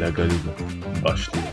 [0.00, 0.34] La Galuga
[1.04, 1.46] başlıyor.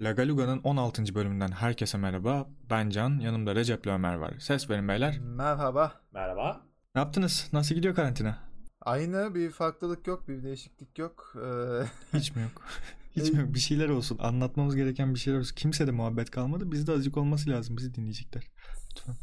[0.00, 1.14] La Galuga'nın 16.
[1.14, 2.48] bölümünden herkese merhaba.
[2.70, 4.34] Ben Can, yanımda Recep Ömer var.
[4.38, 5.18] Ses verin beyler.
[5.18, 5.92] Merhaba.
[6.12, 6.60] Merhaba.
[6.94, 7.48] Ne yaptınız?
[7.52, 8.38] Nasıl gidiyor karantina?
[8.80, 11.34] Aynı bir farklılık yok, bir değişiklik yok.
[11.36, 12.62] Ee, Hiç mi yok?
[13.16, 13.54] Hiç mi yok?
[13.54, 14.18] Bir şeyler olsun.
[14.20, 15.54] Anlatmamız gereken bir şeyler olsun.
[15.56, 16.72] Kimse de muhabbet kalmadı.
[16.72, 17.76] Bizde azıcık olması lazım.
[17.76, 18.42] Bizi dinleyecekler.
[18.90, 19.14] Lütfen.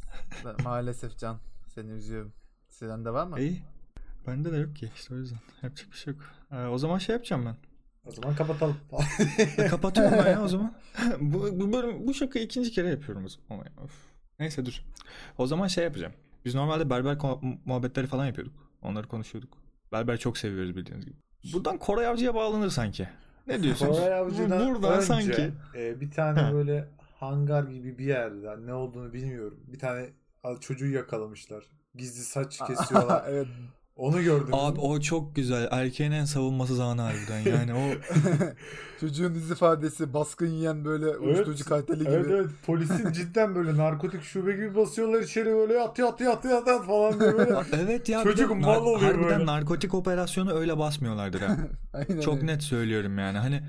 [0.64, 1.40] maalesef Can,
[1.76, 2.34] seni üzüyorum.
[2.70, 3.40] Sizden de var mı?
[3.40, 3.64] İyi.
[4.28, 4.92] Bende de yok ki.
[4.96, 5.40] İşte o yüzden.
[5.64, 6.24] Yapacak bir şey yok.
[6.52, 7.56] Ee, o zaman şey yapacağım ben.
[8.10, 8.78] O zaman kapatalım.
[9.58, 10.76] E, kapatıyorum ben ya o zaman.
[11.20, 13.66] bu, bu, bölüm, bu şakayı ikinci kere yapıyorum o zaman.
[13.84, 13.92] Of.
[14.40, 14.82] Neyse dur.
[15.38, 16.14] O zaman şey yapacağım.
[16.46, 17.18] Biz normalde berber
[17.66, 18.54] muhabbetleri falan yapıyorduk.
[18.82, 19.58] Onları konuşuyorduk.
[19.92, 21.16] Berber çok seviyoruz bildiğiniz gibi.
[21.54, 23.10] Buradan Koray Avcı'ya bağlanır sanki.
[23.48, 23.98] Ne diyorsunuz?
[24.00, 25.52] Koray Avcı'dan Buradan önce sanki.
[25.76, 26.54] e, bir tane Ha.
[26.54, 26.88] böyle
[27.20, 29.60] hangar gibi bir yerde ne olduğunu bilmiyorum.
[29.68, 30.10] Bir tane
[30.60, 31.64] çocuğu yakalamışlar.
[31.96, 33.26] Gizli saç kesiyorlar.
[33.30, 33.48] evet.
[33.96, 34.54] Onu gördüm.
[34.54, 35.68] Abi o çok güzel.
[35.72, 37.40] Erkeğin en savunması zamanı harbiden.
[37.52, 37.84] Yani o
[39.00, 42.10] Çocuğun yüz ifadesi baskın yiyen böyle uyuşturucu karteli gibi.
[42.10, 46.86] Evet evet polisin cidden böyle narkotik şube gibi basıyorlar içeri böyle yat yat yat yat
[46.86, 47.56] falan diye böyle.
[47.84, 49.46] evet ya Çocuk de mal oluyor harbiden böyle.
[49.46, 51.58] narkotik operasyonu öyle basmıyorlardır ha.
[51.94, 52.48] Aynen çok öyle.
[52.48, 53.38] net söylüyorum yani.
[53.38, 53.64] Hani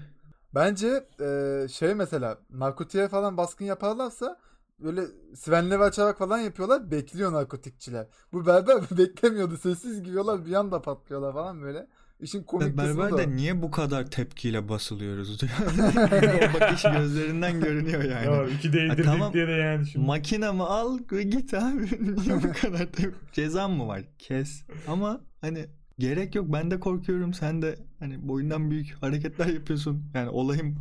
[0.54, 4.38] Bence e, şey mesela narkotiğe falan baskın yaparlarsa
[4.80, 5.02] böyle
[5.34, 6.91] sirenleri açarak falan yapıyorlar.
[6.91, 8.06] Bekliyor narkotikçiler.
[8.32, 9.56] Bu berber beklemiyordu.
[9.56, 11.86] Sessiz giriyorlar bir anda patlıyorlar falan böyle.
[12.20, 12.98] İşin komik kısmı da o.
[12.98, 15.42] Berberde niye bu kadar tepkiyle basılıyoruz?
[15.42, 18.27] o bakış gözlerinden görünüyor yani.
[18.27, 19.32] ya iki değdirdik tamam.
[19.32, 20.06] diye de yani şimdi.
[20.06, 21.82] Makinamı al ve git abi.
[22.00, 24.02] Niye bu kadar tep- Cezam mı var?
[24.19, 24.62] Kes.
[24.88, 25.66] Ama hani
[25.98, 26.47] gerek yok.
[26.52, 27.34] Ben de korkuyorum.
[27.34, 30.04] Sen de hani boyundan büyük hareketler yapıyorsun.
[30.14, 30.78] Yani olayım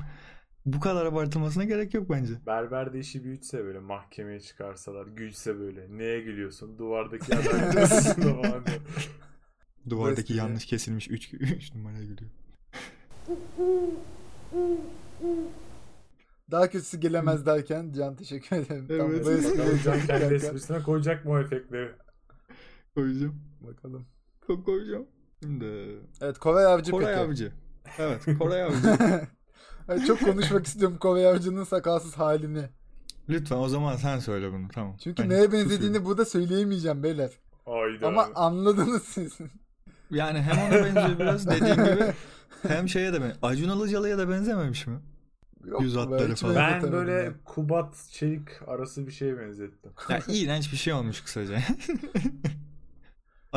[0.65, 2.33] bu kadar abartılmasına gerek yok bence.
[2.45, 8.63] Berber de işi büyütse böyle mahkemeye çıkarsalar gülse böyle neye gülüyorsun duvardaki adam.
[9.89, 12.31] Duvardaki yanlış kesilmiş 3 3 numaraya gülüyor.
[16.51, 18.87] Daha kötüsü gelemez derken Can teşekkür ederim.
[18.87, 19.25] Tam Evet.
[19.25, 21.91] bu espriyi Can kendi esprisine koyacak mı o efektleri?
[22.95, 23.41] Koyacağım.
[23.61, 24.05] Bakalım.
[24.47, 25.05] Ko- Koyacağım.
[25.43, 25.65] Şimdi
[26.21, 27.19] Evet Koray Avcı Koray peki.
[27.27, 27.51] Avcı.
[27.99, 28.77] Evet Koray Avcı.
[30.07, 32.63] Çok konuşmak istiyorum Koray Avcı'nın sakalsız halini.
[33.29, 34.97] Lütfen o zaman sen söyle bunu tamam.
[35.03, 35.69] Çünkü Ben neye susuyorum.
[35.69, 37.29] benzediğini burada söyleyemeyeceğim beyler.
[37.65, 38.07] Ayda.
[38.07, 39.37] Ama anladınız siz.
[40.11, 42.13] Yani hem ona benziyor biraz dediğin gibi
[42.67, 44.99] hem şeye de ben Acun Ilıcalı'ya da benzememiş mi?
[45.65, 46.55] Yok, Yüz ben hatları falan.
[46.55, 47.33] ben böyle ya.
[47.45, 49.91] Kubat Çelik arası bir şeye benzettim.
[50.09, 51.57] Ya iğrenç bir şey olmuş kısaca.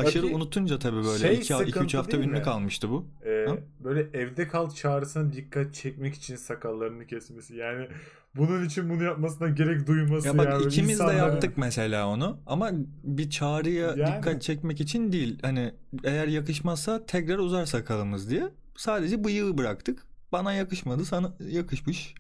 [0.07, 3.07] Aşırı unutunca tabii böyle şey 2-3 sıkıntı hafta ünlü kalmıştı bu.
[3.27, 3.57] Ee, Ha?
[3.85, 7.57] böyle evde kal çağrısına dikkat çekmek için sakallarını kesmesi.
[7.57, 7.89] Yani
[8.37, 10.27] bunun için bunu yapmasına gerek duyması.
[10.27, 10.65] Ya bak yani.
[10.67, 12.71] ikimiz İnsanlara- de yaptık mesela onu ama
[13.05, 14.17] bir çağrıya Yani.
[14.17, 15.39] dikkat çekmek için değil.
[15.43, 15.73] Hani
[16.05, 18.49] eğer yakışmazsa tekrar uzar sakalımız diye.
[18.77, 20.03] Sadece bıyığı bıraktık.
[20.33, 22.15] Bana yakışmadı sana yakışmış.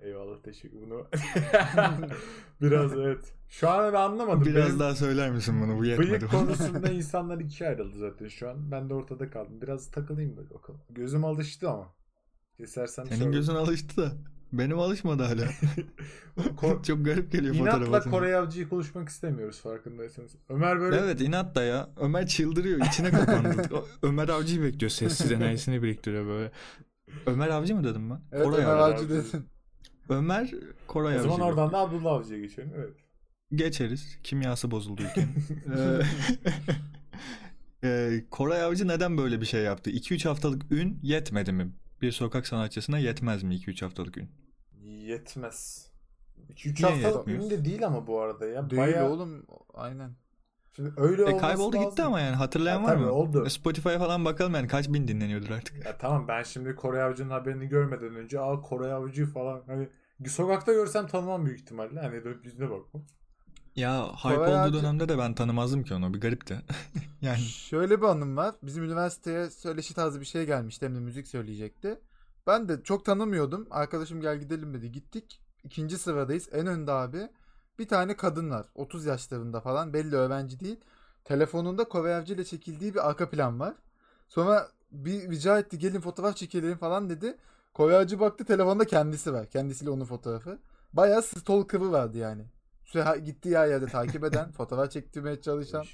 [0.00, 1.06] Eyvallah teşekkür bunu.
[2.60, 3.34] Biraz evet.
[3.48, 4.44] Şu an ben anlamadım.
[4.44, 5.78] Biraz Benim daha söyler misin bunu?
[5.78, 6.10] Bu yetmedi.
[6.10, 8.70] bıyık konusunda insanlar ikiye ayrıldı zaten şu an.
[8.70, 9.60] Ben de ortada kaldım.
[9.62, 10.80] Biraz takılayım böyle bakalım.
[10.90, 11.94] Gözüm alıştı ama.
[12.56, 13.32] Kesersem Senin sorun.
[13.32, 14.12] gözün alıştı da.
[14.52, 15.44] Benim alışmadı hala.
[16.56, 18.16] Ko- Çok garip geliyor fotoğraf İnatla atınca.
[18.16, 20.36] Kore Avcı'yı konuşmak istemiyoruz farkındaysanız.
[20.48, 21.90] Ömer böyle Evet inat da ya.
[21.96, 22.78] Ömer çıldırıyor.
[22.86, 23.68] içine kapandı.
[24.02, 24.90] Ömer Avcı'yı bekliyor.
[24.90, 26.50] Sessiz enerjisini biriktiriyor böyle.
[27.26, 28.20] Ömer Avcı mı dedim ben?
[28.32, 28.94] Evet Koray Ömer Avcı.
[28.94, 29.46] Avcı dedin.
[30.10, 30.50] Ömer
[30.86, 31.28] Koray o Avcı.
[31.28, 32.72] zaman oradan da Abdullah Avcı'ya geçelim.
[32.76, 32.94] Evet.
[33.54, 34.18] Geçeriz.
[34.22, 35.34] Kimyası bozuldu ülkenin.
[37.82, 39.90] Ee, ee, Koray Avcı neden böyle bir şey yaptı?
[39.90, 41.72] 2-3 haftalık ün yetmedi mi?
[42.02, 44.30] Bir sokak sanatçısına yetmez mi 2-3 haftalık ün?
[44.82, 45.90] Yetmez.
[46.54, 48.70] 2-3 Niye haftalık ünlü de değil ama bu arada ya.
[48.70, 49.08] Değil Bayağı...
[49.10, 49.46] oğlum.
[49.74, 50.10] Aynen.
[50.76, 51.90] Şimdi öyle E kayboldu lazım.
[51.90, 53.12] gitti ama yani hatırlayan Ha, var tabii, mı?
[53.12, 53.46] oldu.
[53.46, 55.84] E, Spotify'a falan bakalım yani kaç bin dinleniyordur artık.
[55.84, 59.88] Ya tamam ben şimdi Kore Avcı'nın haberini görmeden önce aa Kore Avcı falan hani
[60.28, 62.00] sokakta görsem tanımam büyük ihtimalle.
[62.00, 63.02] Hani dönüp yüzüne bakmam.
[63.76, 66.14] Ya hype Koray olduğu dönemde de ben tanımazdım ki onu.
[66.14, 66.62] Bir garipti.
[67.22, 68.54] yani Şöyle bir anım var.
[68.62, 70.86] Bizim üniversiteye söyleşi tarzı bir şey gelmişti.
[70.86, 72.00] Hem de müzik söyleyecekti.
[72.46, 73.66] Ben de çok tanımıyordum.
[73.70, 74.92] Arkadaşım gel gidelim dedi.
[74.92, 75.40] Gittik.
[75.64, 76.48] İkinci sıradayız.
[76.52, 77.28] En önde abi.
[77.78, 78.66] Bir tane kadın var.
[78.74, 79.92] 30 yaşlarında falan.
[79.92, 80.80] Belli öğrenci değil.
[81.24, 83.74] Telefonunda Kore Avcı ile çekildiği bir arka plan var.
[84.28, 87.36] Sonra bir rica etti gelin fotoğraf çekelim falan dedi.
[87.74, 89.46] Kore Avcı baktı telefonda kendisi var.
[89.50, 90.58] Kendisiyle onun fotoğrafı.
[90.92, 92.42] Bayağı stalker'ı vardı yani.
[92.84, 95.84] Sürekli gittiği her yerde takip eden, fotoğraf çektirmeye çalışan.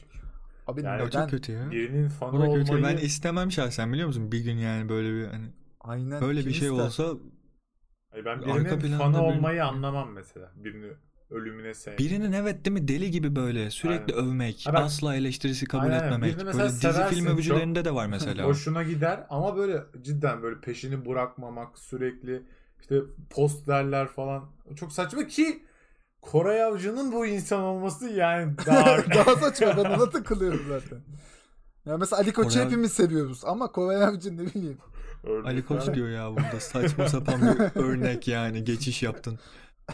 [0.67, 1.11] Abi Yani neden?
[1.21, 1.71] çok kötü ya.
[1.71, 2.73] Birinin fanı O da kötü.
[2.75, 4.33] olmayı Ben istemem şahsen biliyor musun?
[4.33, 5.47] Bir gün yani böyle bir hani
[5.81, 6.21] Aynen.
[6.21, 6.85] böyle bir şey ister?
[6.85, 7.05] olsa
[8.13, 10.53] Ay ben birinin fanı bir- olmayı anlamam mesela.
[10.57, 10.93] Birini
[11.31, 11.99] ölümüne sevmek.
[11.99, 14.29] Birinin evet değil mi deli gibi böyle sürekli Aynen.
[14.29, 16.37] övmek, Ha ben- asla eleştirisi kabul Aynen, etmemek.
[16.39, 18.45] Birini Böyle dizi film övücülerinde de var mesela.
[18.47, 22.43] Hoşuna gider ama böyle cidden böyle peşini bırakmamak sürekli
[22.81, 23.01] işte
[23.31, 24.45] postlerler falan
[24.77, 25.63] çok saçma ki
[26.21, 30.99] Koray Avcı'nın bu insan olması yani daha Daha saçma ben ona takılıyorum zaten.
[31.87, 34.79] Ya mesela Ali Koç'u Koray- hepimiz seviyoruz ama Koray Avcı ne bileyim.
[35.45, 39.39] Ali Koç diyor ya burada saçma sapan bir örnek yani geçiş yaptın.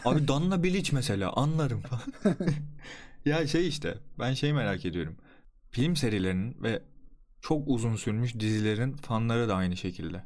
[0.05, 2.03] Abi Danla Bilic mesela anlarım falan.
[3.25, 5.17] ya şey işte ben şey merak ediyorum.
[5.71, 6.81] Film serilerinin ve
[7.41, 10.23] çok uzun sürmüş dizilerin fanları da aynı şekilde.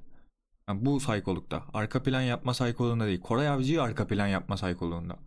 [0.69, 1.63] Yani bu saykolukta.
[1.73, 3.21] Arka plan yapma saykoluğunda değil.
[3.21, 5.19] Koray Avcı'yı arka plan yapma saykoluğunda.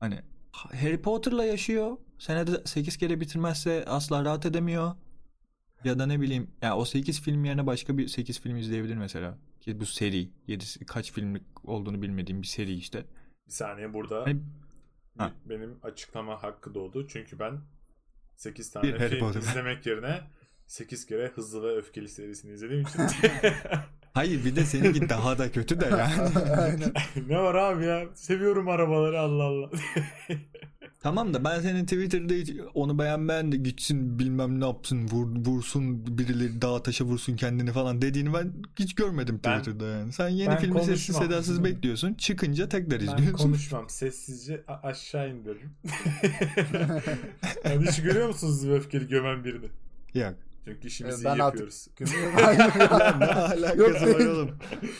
[0.00, 0.20] Hani
[0.52, 1.96] Harry Potter'la yaşıyor.
[2.18, 4.94] Senede 8 kere bitirmezse asla rahat edemiyor.
[5.84, 9.38] Ya da ne bileyim ya o 8 film yerine başka bir 8 film izleyebilir mesela.
[9.60, 10.30] Ki bu seri.
[10.46, 13.04] 7 kaç filmlik olduğunu bilmediğim bir seri işte.
[13.48, 14.40] Bir saniye burada Hani-
[15.18, 15.32] Ha.
[15.46, 17.08] benim açıklama hakkı doğdu.
[17.08, 17.52] Çünkü ben
[18.36, 19.40] 8 Bir tane Harry film Potter.
[19.40, 20.20] izlemek yerine
[20.66, 23.02] 8 kere Hızlı ve Öfkeli serisini izlediğim için
[24.14, 26.30] Hayır bir de seninki daha da kötü de yani.
[27.28, 29.70] Ne var abi ya seviyorum arabaları Allah Allah.
[31.00, 36.18] tamam da ben senin Twitter'da hiç onu beğenmeyen de gitsin bilmem ne yapsın vur, vursun
[36.18, 40.12] birileri dağa taşa vursun kendini falan dediğini ben hiç görmedim Ben- Twitter'da yani.
[40.12, 42.14] Sen yeni ben filmi sessiz sedasız bekliyorsun.
[42.14, 43.32] Çıkınca tekrar Ben izliyorsun.
[43.32, 43.88] konuşmam.
[43.88, 45.70] Sessizce aşağı indiririm.
[47.64, 49.66] yani hiç görüyor musunuz Öfkeli gömen birini?
[50.14, 50.34] Yok.
[50.68, 51.88] Çünkü işimizi ben iyi yapıyoruz.
[52.00, 54.50] Alakası Yok, var oğlum?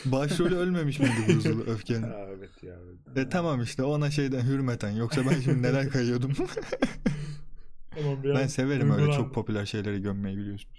[0.05, 2.01] Başrolü ölmemiş miydi bu hızlı öfkenin?
[2.09, 2.75] Ha, evet ya.
[3.07, 3.17] Evet.
[3.17, 4.91] E tamam işte ona şeyden hürmeten.
[4.91, 6.31] Yoksa ben şimdi neler kayıyordum.
[7.91, 10.69] Tamam, ben severim öyle çok popüler şeyleri gömmeyi biliyorsun.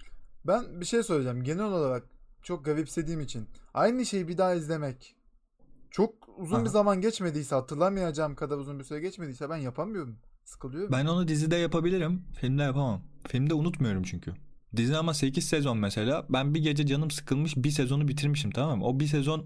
[0.47, 1.43] Ben bir şey söyleyeceğim.
[1.43, 2.03] Genel olarak
[2.43, 3.47] çok garipsediğim için.
[3.73, 5.15] Aynı şeyi bir daha izlemek.
[5.91, 6.63] Çok uzun Aha.
[6.63, 10.17] bir zaman geçmediyse hatırlamayacağım kadar uzun bir süre geçmediyse ben yapamıyorum.
[10.45, 10.91] Sıkılıyorum.
[10.91, 12.23] Ben onu dizide yapabilirim.
[12.39, 13.01] Filmde yapamam.
[13.27, 14.33] Filmde unutmuyorum çünkü.
[14.75, 16.25] Dizi ama 8 sezon mesela.
[16.29, 18.85] Ben bir gece canım sıkılmış bir sezonu bitirmişim tamam mı?
[18.85, 19.45] O bir sezon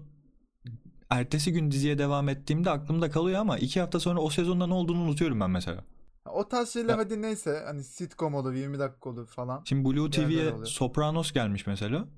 [1.10, 5.02] ertesi gün diziye devam ettiğimde aklımda kalıyor ama iki hafta sonra o sezonda ne olduğunu
[5.02, 5.84] unutuyorum ben mesela.
[6.32, 9.62] O tarz şeyler Ya- hadi neyse hani sitcom olur 20 dakika olur falan.
[9.64, 10.52] Şimdi Blue TV'ye.
[10.64, 12.08] Sopranos gelmiş mesela.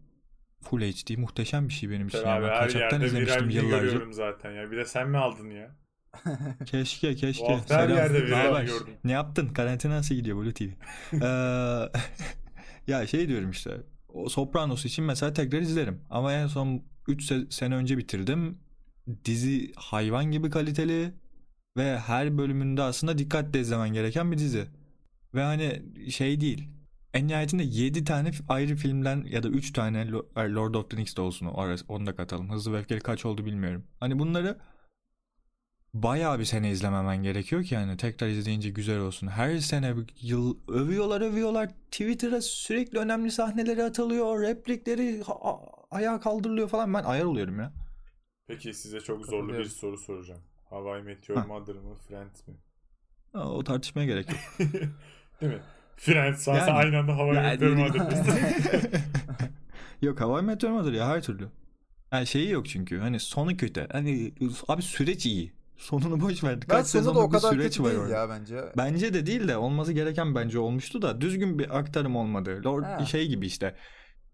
[0.63, 2.19] Full HD muhteşem bir şey benim için.
[2.19, 4.13] Abi ben her kaçaktan yerde izlemiştim viralini yıllarca.
[4.13, 4.71] zaten ya.
[4.71, 5.77] Bir de sen mi aldın ya?
[6.67, 7.47] Keşke Bu keşke.
[7.47, 8.95] hafta her yerde gördüm.
[9.05, 9.49] Ne yaptın?
[9.49, 10.63] Karantina nasıl gidiyor Blue TV?
[11.13, 11.89] Ee,
[12.89, 13.71] ya şey diyorum işte.
[14.09, 16.01] O Sopranos için mesela tekrar izlerim.
[16.11, 18.59] Ama en son 3 sene önce bitirdim.
[19.25, 21.15] Dizi hayvan gibi kaliteli
[21.77, 24.67] ve her bölümünde aslında dikkatle izlemen gereken bir dizi.
[25.35, 26.69] Ve hani şey değil.
[27.15, 31.17] En nihayetinde 7 tane ayrı filmden ya da 3 tane Lo- Lord of the Rings
[31.17, 31.47] de olsun
[31.89, 32.51] onu da katalım.
[32.53, 33.85] Hızlı ve Öfkeli kaç oldu bilmiyorum.
[34.01, 34.59] Hani bunları
[35.95, 39.27] bayağı bir sene izlememen gerekiyor ki yani tekrar izleyince güzel olsun.
[39.29, 41.69] Her sene bir yıl övüyorlar övüyorlar.
[41.91, 44.43] Twitter'a sürekli önemli sahneleri atılıyor.
[44.43, 45.23] Replikleri
[45.91, 46.95] ayağa kaldırılıyor falan.
[46.95, 47.73] Ben ayar oluyorum ya.
[48.47, 50.41] Peki size çok zorlu bir soru soracağım.
[50.71, 51.45] Hawaii Meteor Ha.
[51.47, 52.55] Mother mı Friends mi?
[53.35, 54.39] O tartışmaya gerek yok.
[55.41, 55.61] Değil mi?
[55.97, 58.31] Friends varsa Yani- aynı anda Hawaii Yani- Meteor Mother.
[60.03, 61.49] yok Hawaii Meteor Mother ya her türlü.
[62.13, 62.99] Yani şeyi yok çünkü.
[62.99, 63.87] Hani sonu kötü.
[63.93, 64.33] Hani
[64.69, 65.53] abi süreç iyi.
[65.79, 66.55] Sonunu boş ver.
[66.55, 68.15] ben Kaç sonu da o kadar süreç var değil orada.
[68.15, 68.65] ya bence.
[68.77, 72.61] Bence de değil de olması gereken bence olmuştu da düzgün bir aktarım olmadı.
[72.65, 73.05] Lord Ha.
[73.07, 73.75] şey gibi işte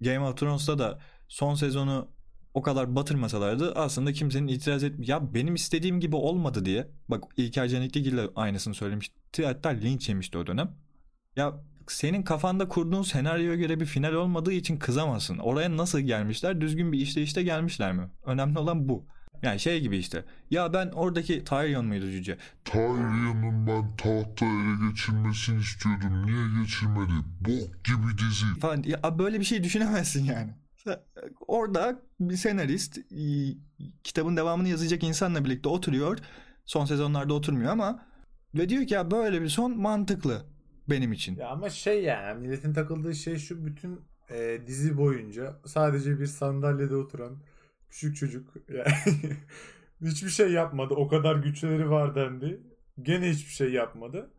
[0.01, 2.09] Game of Thrones'ta da son sezonu
[2.55, 6.89] o kadar batırmasalardı aslında kimsenin itiraz et ya benim istediğim gibi olmadı diye.
[7.09, 9.47] Bak İlker Canikligil de aynısını söylemişti.
[9.47, 10.71] Hatta linç yemişti o dönem.
[11.37, 11.53] Ya
[11.89, 15.39] senin kafanda kurduğun senaryoya göre bir final olmadığı için kızamazsın.
[15.39, 16.61] Oraya nasıl gelmişler?
[16.61, 18.11] Düzgün bir işleyişte gelmişler mi?
[18.25, 19.07] Önemli olan bu.
[19.45, 20.25] Yani şey gibi işte.
[20.51, 22.39] Ya ben oradaki Tyrion muydu cüce?
[22.65, 26.27] Tyrion'un ben tahta ele geçirmesini istiyordum.
[26.27, 27.13] Niye geçirmedi?
[27.41, 28.61] Bok gibi dizi.
[28.61, 30.55] falan ya böyle bir şey düşünemezsin yani.
[31.47, 32.99] Orada bir senarist
[34.05, 36.19] kitabın devamını yazacak insanla birlikte oturuyor.
[36.65, 38.07] Son sezonlarda oturmuyor ama
[38.55, 40.43] ve diyor ki ya böyle bir son mantıklı
[40.91, 41.37] benim için.
[41.37, 46.97] ya ama şey yani milletin takıldığı şey şu bütün e, dizi boyunca sadece bir sandalyede
[46.97, 47.37] oturan
[47.95, 48.95] küçük çocuk yani
[50.11, 50.95] hiçbir şey yapmadı.
[50.95, 52.63] O kadar güçleri var dendi.
[53.03, 54.31] Gene hiçbir şey yapmadı.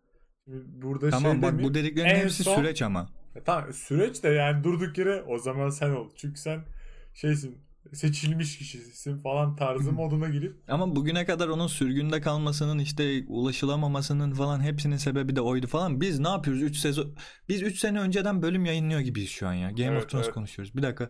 [0.45, 1.69] Şimdi Burada tamam şey bak demeyeyim.
[1.69, 3.09] bu dediklerin En hepsi son- süreç ama.
[3.35, 6.09] E tamam süreç de yani durduk yere o zaman sen ol.
[6.15, 6.65] Çünkü sen
[7.13, 7.57] şeysin
[7.93, 14.62] seçilmiş kişisin falan tarzı moduna girip Ama bugüne kadar onun sürgünde kalmasının işte ulaşılamamasının falan
[14.62, 16.01] hepsinin sebebi de oydu falan.
[16.01, 17.15] Biz ne yapıyoruz 3 sezon
[17.50, 19.69] biz 3 sene önceden bölüm yayınlıyor gibiyiz şu an ya.
[19.71, 20.33] Game Evet, of Thrones evet.
[20.35, 20.75] konuşuyoruz.
[20.75, 21.09] Bir dakika.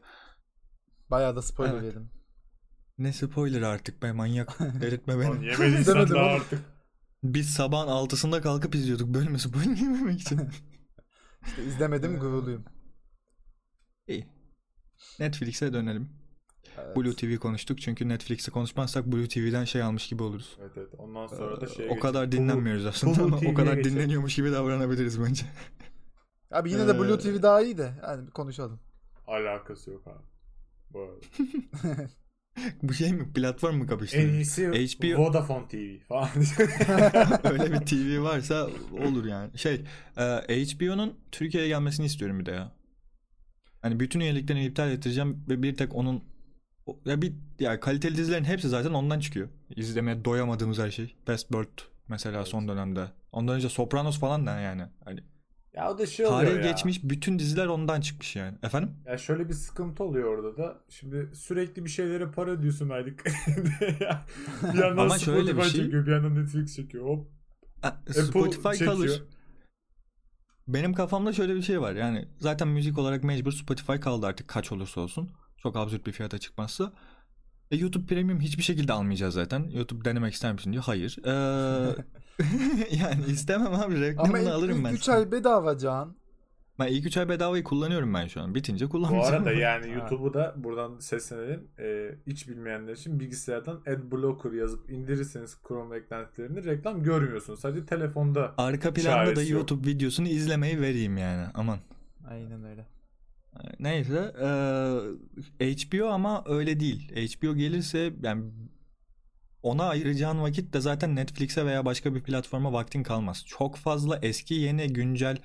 [1.11, 1.83] Bayağı da spoiler Evet.
[1.83, 2.09] yedim.
[2.97, 4.59] Ne spoiler artık be manyak.
[4.81, 5.29] Delirtme beni.
[5.29, 6.35] Lan yemediysen İzlemedim daha oğlum.
[6.35, 6.59] artık.
[7.23, 10.41] Biz sabahın altısında kalkıp izliyorduk bölmesi bölmemek için.
[11.47, 12.65] İşte izlemedim Ee, gururluyum.
[14.07, 14.25] İyi.
[15.19, 16.09] Netflix'e dönelim.
[16.77, 16.97] Evet.
[16.97, 20.57] Blue TV konuştuk çünkü Netflix'i konuşmazsak Blue TV'den şey almış gibi oluruz.
[20.61, 20.89] Evet evet.
[20.97, 22.43] Ondan sonra da Ee, şeye o kadar geçelim.
[22.43, 23.95] dinlenmiyoruz aslında Hulu ama o kadar geçelim.
[23.97, 25.45] dinleniyormuş gibi davranabiliriz bence.
[26.51, 27.93] Abi yine de Blue Ee, TV daha iyi de.
[28.03, 28.79] Yani konuşalım.
[29.27, 30.23] Alakası yok abi.
[30.89, 32.07] Bu arada.
[32.83, 33.33] Bu şey mi?
[33.33, 34.33] Platform mu en kapıştırıyor?
[34.33, 36.29] iyisi HBO Vodafone TV falan.
[37.51, 39.57] Öyle bir TV varsa olur yani.
[39.57, 39.81] Şey,
[40.17, 40.23] e,
[40.65, 42.71] HBO'nun Türkiye'ye gelmesini istiyorum bir de ya.
[43.81, 46.23] Hani bütün üyeliklerini iptal ettireceğim ve bir tek onun
[47.05, 49.49] ya bir ya kaliteli dizilerin hepsi zaten ondan çıkıyor.
[49.75, 51.05] İzlemeye doyamadığımız her şey.
[51.05, 52.47] Westworld mesela Evet.
[52.47, 53.11] son dönemde.
[53.31, 54.83] Ondan önce Sopranos falan da yani.
[55.05, 55.19] Hani
[55.75, 56.71] ya o da şey oluyor tarihi ya.
[56.71, 58.57] geçmiş bütün diziler ondan çıkmış yani.
[58.63, 58.91] Efendim?
[59.05, 60.83] Ya şöyle bir sıkıntı oluyor orada da.
[60.89, 63.25] Şimdi sürekli bir şeylere para ödüyorsun aylık.
[64.73, 67.05] bir yandan Ama şöyle bir Spotify şey- çekiyor, bir yandan Netflix çekiyor.
[67.05, 67.27] Hop.
[67.81, 68.91] Ha, Apple Spotify çekiyor.
[68.93, 69.23] kalır.
[70.67, 71.93] Benim kafamda şöyle bir şey var.
[71.95, 75.31] Yani zaten müzik olarak mecbur Spotify kaldı artık kaç olursa olsun.
[75.57, 76.93] Çok absürt bir fiyata çıkmazsa.
[77.71, 79.69] E, YouTube Premium hiçbir şekilde almayacağız zaten.
[79.73, 80.83] YouTube denemek ister misin diyor.
[80.83, 81.17] Hayır.
[81.25, 81.95] Ee,
[82.99, 83.95] yani istemem abi.
[83.95, 84.93] Ama Reklamını ilk, alırım ben.
[84.93, 86.15] 3 ay bedava Can.
[86.79, 88.55] Ben ilk 3 ay bedavayı kullanıyorum ben şu an.
[88.55, 89.35] Bitince Bu kullanmayacağım.
[89.43, 89.91] arada yani.
[89.95, 91.67] YouTube'u da buradan seslenelim.
[91.79, 97.59] Ee, hiç bilmeyenler için bilgisayardan Adblocker yazıp indirirseniz Chrome eklentilerini reklam görmüyorsunuz.
[97.59, 98.53] Sadece telefonda.
[98.57, 99.59] Arka planda da Çaresi yok.
[99.59, 101.47] YouTube videosunu izlemeyi vereyim yani.
[101.53, 101.79] Aman.
[102.29, 102.85] Aynen öyle.
[103.79, 104.33] Neyse
[105.59, 107.11] eee, HBO ama öyle değil.
[107.15, 108.43] HBO gelirse yani
[109.65, 113.43] ona ayıracağın vakit de zaten Netflix'e veya başka bir platforma vaktin kalmaz.
[113.47, 115.37] Çok fazla eski yeni güncel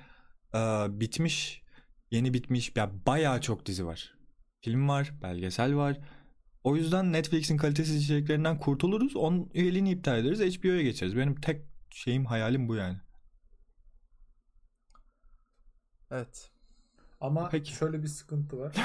[0.55, 1.62] eee, bitmiş
[2.11, 4.15] yeni bitmiş ya bayağı çok dizi var.
[4.61, 5.99] Film var, belgesel var.
[6.65, 9.17] O yüzden Netflix'in kalitesiz içeriklerinden kurtuluruz.
[9.17, 10.41] Onun üyeliğini iptal ederiz.
[10.41, 11.17] HBO'ya geçeriz.
[11.17, 12.99] Benim tek şeyim hayalim bu yani.
[16.11, 16.50] Evet.
[17.21, 17.73] Ama Peki.
[17.73, 18.77] şöyle bir sıkıntı var.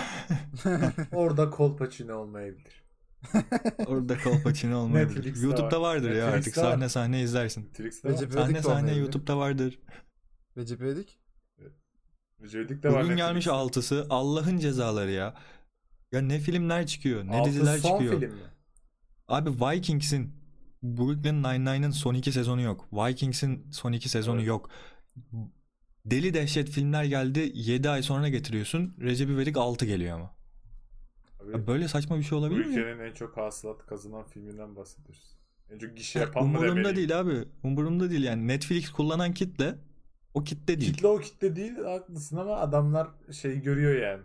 [1.11, 2.84] Orada Kolpaçino olmayabilir.
[3.87, 5.15] Orada Kolpaçino olmayabilir.
[5.17, 5.95] Netflix'te YouTube'da var.
[5.95, 6.55] vardır ya Netflix'te artık.
[6.55, 6.89] Sahne var.
[6.89, 7.61] sahne izlersin.
[7.65, 8.15] Netflix'te var.
[8.15, 9.01] Recep Sahne İvedik de sahne olmayabilir.
[9.01, 9.79] YouTube'da vardır.
[10.57, 11.19] Recep İvedik.
[12.41, 13.51] Recep İvedik'te var Bugün gelmiş Netflix'te.
[13.51, 14.07] altısı.
[14.09, 15.35] Allah'ın cezaları ya.
[16.11, 18.19] Ya ne filmler çıkıyor, ne Altı diziler son çıkıyor.
[18.19, 18.41] film mi?
[19.27, 20.31] Abi Vikings'in
[20.83, 22.87] Brooklyn Nine-Nine'ın son iki sezonu yok.
[22.93, 24.47] Vikings'in son iki sezonu Evet.
[24.47, 24.69] yok.
[26.05, 27.51] Deli dehşet filmler geldi.
[27.55, 28.95] 7 ay sonra getiriyorsun.
[29.01, 30.34] Recep İvedik 6 geliyor ama.
[31.45, 32.71] Abi, Ya böyle saçma bir şey bu olabilir mi?
[32.71, 35.35] ülkenin en çok hasılat kazanan filminden bahsediyoruz.
[35.71, 37.45] En çok gişe Ya, yapan mı Umurumda değil abi.
[37.63, 38.47] Umurumda değil yani.
[38.47, 39.75] Netflix kullanan kitle
[40.33, 40.93] o kitle değil.
[40.93, 43.07] Kitle o kitle değil haklısın ama adamlar
[43.41, 44.23] şey görüyor yani.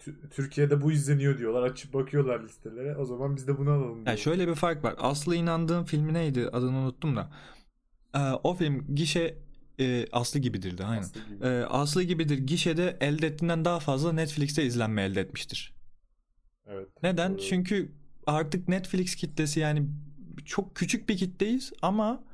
[0.00, 1.62] Tü- Türkiye'de bu izleniyor diyorlar.
[1.62, 2.96] Açıp bakıyorlar listelere.
[2.96, 4.16] O zaman biz de bunu alalım Ya diyorlar.
[4.16, 4.94] şöyle bir fark var.
[4.98, 6.48] Aslı inandığım filmi neydi?
[6.52, 7.30] Adını unuttum da.
[8.14, 9.38] Ee, o film gişe
[9.80, 11.02] e, Aslı gibidir de aynen.
[11.02, 11.44] Aslı gibi.
[11.46, 15.77] Ee, Aslı gibidir gişede elde ettiğinden daha fazla Netflix'te izlenme elde etmiştir.
[16.68, 16.88] Evet.
[17.02, 17.32] Neden?
[17.32, 17.42] Doğru.
[17.42, 17.92] Çünkü
[18.26, 19.88] artık Netflix kitlesi yani
[20.44, 22.24] çok küçük bir kitleyiz ama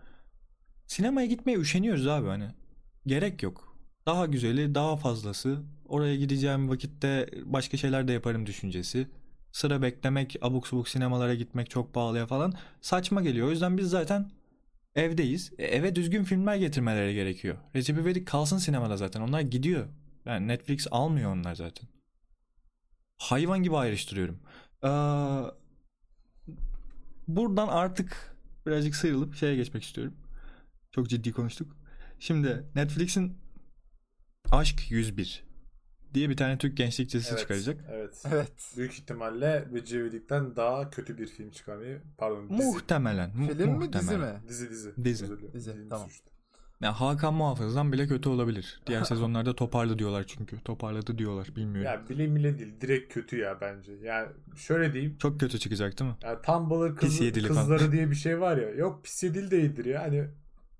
[0.87, 2.49] sinemaya gitmeye üşeniyoruz abi hani.
[3.07, 3.77] Gerek yok.
[4.07, 5.63] Daha güzeli, daha fazlası.
[5.89, 9.09] Oraya gideceğim vakitte başka şeyler de yaparım düşüncesi.
[9.53, 13.49] Sıra beklemek, abuk subuk sinemalara gitmek çok pahalıya falan saçma geliyor.
[13.49, 14.31] O yüzden biz zaten
[14.95, 15.53] evdeyiz.
[15.59, 17.57] E, eve düzgün filmler getirmeleri gerekiyor.
[17.75, 19.21] Recep İvedik kalsın sinemada zaten.
[19.21, 19.87] Onlar gidiyor.
[20.27, 21.89] Yani Netflix almıyor onlar zaten.
[23.19, 24.41] Hayvan gibi ayrıştırıyorum.
[24.85, 24.89] Ee,
[27.29, 30.15] buradan artık birazcık sıyrılıp şeye geçmek istiyorum.
[30.93, 31.77] Çok ciddi konuştuk.
[32.19, 33.39] Şimdi Netflix'in
[34.53, 35.45] Aşk 101
[36.15, 37.85] diye bir tane Türk gençlik dizisi Evet, çıkaracak.
[37.91, 38.23] Evet.
[38.33, 38.73] Evet.
[38.77, 42.63] Büyük ihtimalle Recep İvedik'ten daha kötü bir film çıkarmayı pardon dizi.
[42.63, 43.37] Muhtemelen.
[43.37, 44.41] mu- Film mi dizi mi?
[44.49, 45.05] Dizi dizi.
[45.05, 45.27] Dizi.
[45.29, 45.53] Dilerim.
[45.55, 46.09] Dizi, Dilimi tamam.
[46.09, 46.31] sürçtü.
[46.85, 48.81] Ya Hakan Muhafız'dan bile kötü olabilir.
[48.87, 50.61] Diğer sezonlarda toparladı diyorlar çünkü.
[50.61, 51.49] Toparladı diyorlar.
[51.57, 51.93] Bilmiyorum.
[51.93, 52.81] Ya bile bile değil.
[52.81, 53.93] Direkt kötü ya bence.
[54.03, 55.17] Yani şöyle diyeyim.
[55.19, 56.17] Çok kötü çıkacak değil mi?
[56.23, 57.49] Yani Tumblr falan.
[57.49, 58.71] kızları diye bir şey var ya.
[58.71, 60.03] Yok pis yedili değildir ya.
[60.03, 60.29] Hani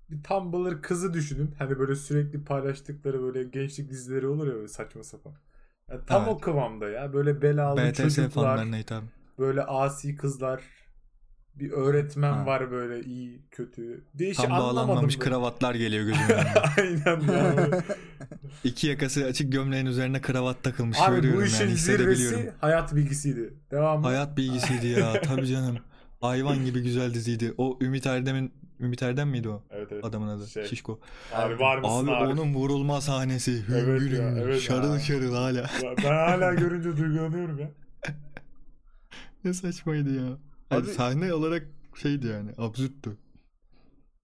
[0.09, 1.55] bir Tumblr kızı düşünün.
[1.59, 5.33] Hani böyle sürekli paylaştıkları böyle gençlik dizileri olur ya böyle saçma sapan.
[5.89, 6.33] Yani tam Evet.
[6.33, 7.13] o kıvamda ya.
[7.13, 8.29] Böyle belalı BTS çocuklar.
[8.29, 9.03] fanlarına hitap.
[9.39, 10.61] Böyle asi kızlar.
[11.59, 12.45] Bir öğretmen Ha.
[12.45, 14.03] var böyle iyi kötü.
[14.13, 15.29] Değişik Tam bağlanmamış böyle.
[15.29, 16.53] kravatlar geliyor gözümün önüne.
[16.77, 17.83] Aynen ya.
[18.63, 20.97] İki yakası açık gömleğin üzerine kravat takılmış.
[21.01, 23.53] Abi görüyorum bu işin yani zirvesi hayat bilgisiydi.
[23.71, 24.03] Devam.
[24.03, 25.77] Hayat bilgisiydi ya tabii canım.
[26.21, 27.53] Hayvan gibi güzel diziydi.
[27.57, 30.05] O Ümit Erdem'in Ümit Erdem miydi o Evet evet.
[30.05, 30.47] adamın adı?
[30.47, 30.99] Şey, Şişko.
[31.33, 32.25] Abi var mısın Abi abi?
[32.41, 34.99] onun vurulma sahnesi hüngür Evet ya, evet şarıl ya.
[34.99, 35.69] şarıl hala.
[36.03, 37.69] Ben hala görünce duygulanıyorum ya.
[39.43, 40.37] ne saçmaydı ya.
[40.69, 43.17] Hani Abi- sahne olarak şeydi yani absürttü.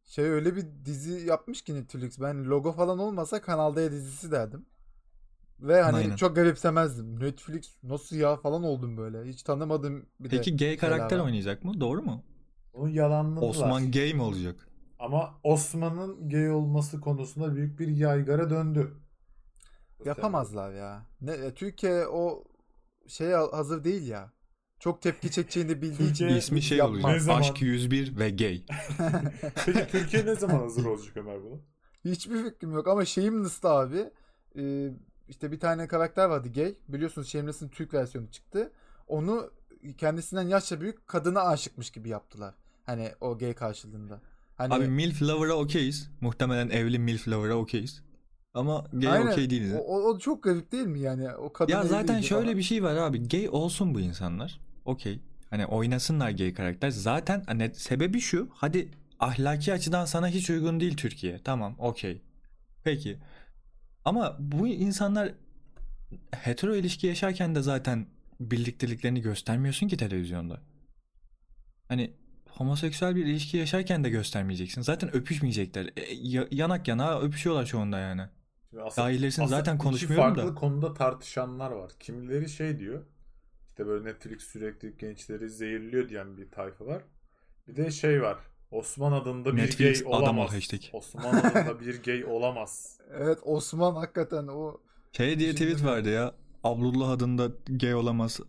[0.03, 2.19] Şey öyle bir dizi yapmış ki Netflix.
[2.21, 4.65] Ben logo falan olmasa Kanal D dizisi derdim.
[5.59, 6.15] Ve hani Aynen.
[6.15, 7.19] çok garipsemezdim.
[7.19, 9.23] Netflix nasıl ya falan oldum böyle.
[9.23, 10.37] Hiç tanımadım bir de.
[10.37, 11.25] Peki gay karakter var.
[11.25, 11.81] oynayacak mı?
[11.81, 12.23] Doğru mu?
[12.73, 13.49] Onun yalanladılar.
[13.49, 14.67] Osman gay mi olacak?
[14.99, 18.97] Ama Osman'ın gay olması konusunda büyük bir yaygara döndü.
[20.05, 21.05] Yapamazlar ya.
[21.21, 22.43] Ne, e, Türkiye o
[23.07, 24.31] şeye hazır değil ya.
[24.81, 26.99] Çok tepki çekeceğini bildiği için İsmi şey yapmaz.
[26.99, 27.21] Ne olacak.
[27.21, 27.39] zaman?
[27.39, 28.61] Aşk 101 ve gay.
[29.65, 31.55] Peki Türkiye ne zaman hazır olacak Ömer buna?
[32.05, 34.09] Hiçbir fikrim yok ama Shameless'ta abi
[34.57, 34.89] e,
[35.29, 36.75] işte bir tane karakter vardı gay.
[36.87, 38.71] Biliyorsunuz Shameless'ın Türk versiyonu çıktı.
[39.07, 39.51] Onu
[39.97, 42.55] kendisinden yaşça büyük kadına aşıkmış gibi yaptılar.
[42.85, 44.21] Hani o gay karşılığında.
[44.57, 46.09] Hani Abi MILF Lover'a okeyiz.
[46.21, 48.03] Muhtemelen evli MILF Lover'a okeyiz.
[48.53, 49.73] Ama gay aynen, okey değiliz.
[49.73, 51.35] o, o, o çok garip değil mi yani?
[51.35, 52.57] O kadın Ya zaten şöyle falan.
[52.57, 53.29] bir şey var abi.
[53.29, 54.70] Gay olsun bu insanlar.
[54.85, 55.19] Okey.
[55.49, 56.89] Hani oynasınlar gay karakter.
[56.89, 58.49] Zaten hani sebebi şu.
[58.53, 61.39] Hadi ahlaki açıdan sana hiç uygun değil Türkiye.
[61.43, 62.21] Tamam okey.
[62.83, 63.17] Peki.
[64.05, 65.31] Ama bu insanlar
[66.31, 68.07] hetero ilişki yaşarken de zaten
[68.39, 70.61] birlikteliklerini göstermiyorsun ki televizyonda.
[71.87, 72.13] Hani
[72.49, 74.81] homoseksüel bir ilişki yaşarken de göstermeyeceksin.
[74.81, 75.85] Zaten öpüşmeyecekler.
[75.97, 78.21] E, ya- yanak yana öpüşüyorlar çoğunda yani.
[78.21, 80.55] Aslında- Daha ilerisini aslında zaten konuşmuyorum farklı da.
[80.55, 81.91] konuda tartışanlar var.
[81.99, 83.05] Kimileri şey diyor.
[83.71, 87.03] İşte böyle Netflix sürekli gençleri zehirliyor diyen bir tayfa var.
[87.67, 88.37] Bir de şey var.
[88.71, 90.53] Osman adında bir Netflix gay adam ol olamaz.
[90.53, 90.79] hashtag.
[90.93, 92.97] Osman adında bir gay olamaz.
[93.17, 94.77] Evet Osman hakikaten o
[95.11, 96.35] Şey diye tweet vardı ya.
[96.63, 98.39] Abdullah adında gay olamaz.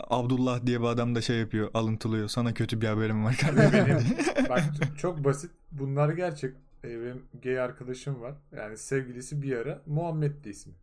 [0.00, 1.70] Abdullah diye bir adam da şey yapıyor.
[1.74, 2.28] Alıntılıyor.
[2.28, 3.86] Sana kötü bir haberim var kardeşim.
[3.86, 4.62] Benim, bak
[4.98, 5.50] çok basit.
[5.72, 6.54] Bunlar gerçek.
[6.84, 8.34] Benim gay arkadaşım var.
[8.56, 10.74] Yani sevgilisi bir ara Muhammed'di ismi.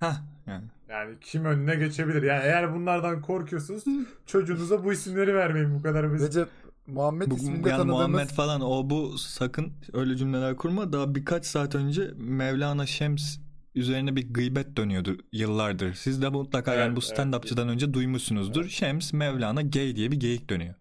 [0.00, 0.64] Hah yani.
[0.88, 2.22] Yani kim önüne geçebilir?
[2.22, 3.84] Yani eğer bunlardan korkuyorsunuz
[4.26, 6.28] çocuğunuza bu isimleri vermeyin bu kadar basit.
[6.28, 6.48] Recep
[6.86, 10.92] Muhammed Bu, isminde yani tanıdığımız Muhammed falan o bu sakın öyle cümleler kurma.
[10.92, 13.38] Daha birkaç saat önce Mevlana Şems
[13.74, 15.94] üzerine bir gıybet dönüyordu yıllardır.
[15.94, 17.18] Siz de mutlaka Evet, yani bu evet.
[17.18, 18.60] stand-upçıdan önce duymuşsunuzdur.
[18.60, 18.70] Evet.
[18.70, 20.74] Şems Mevlana gay diye bir geyik dönüyor.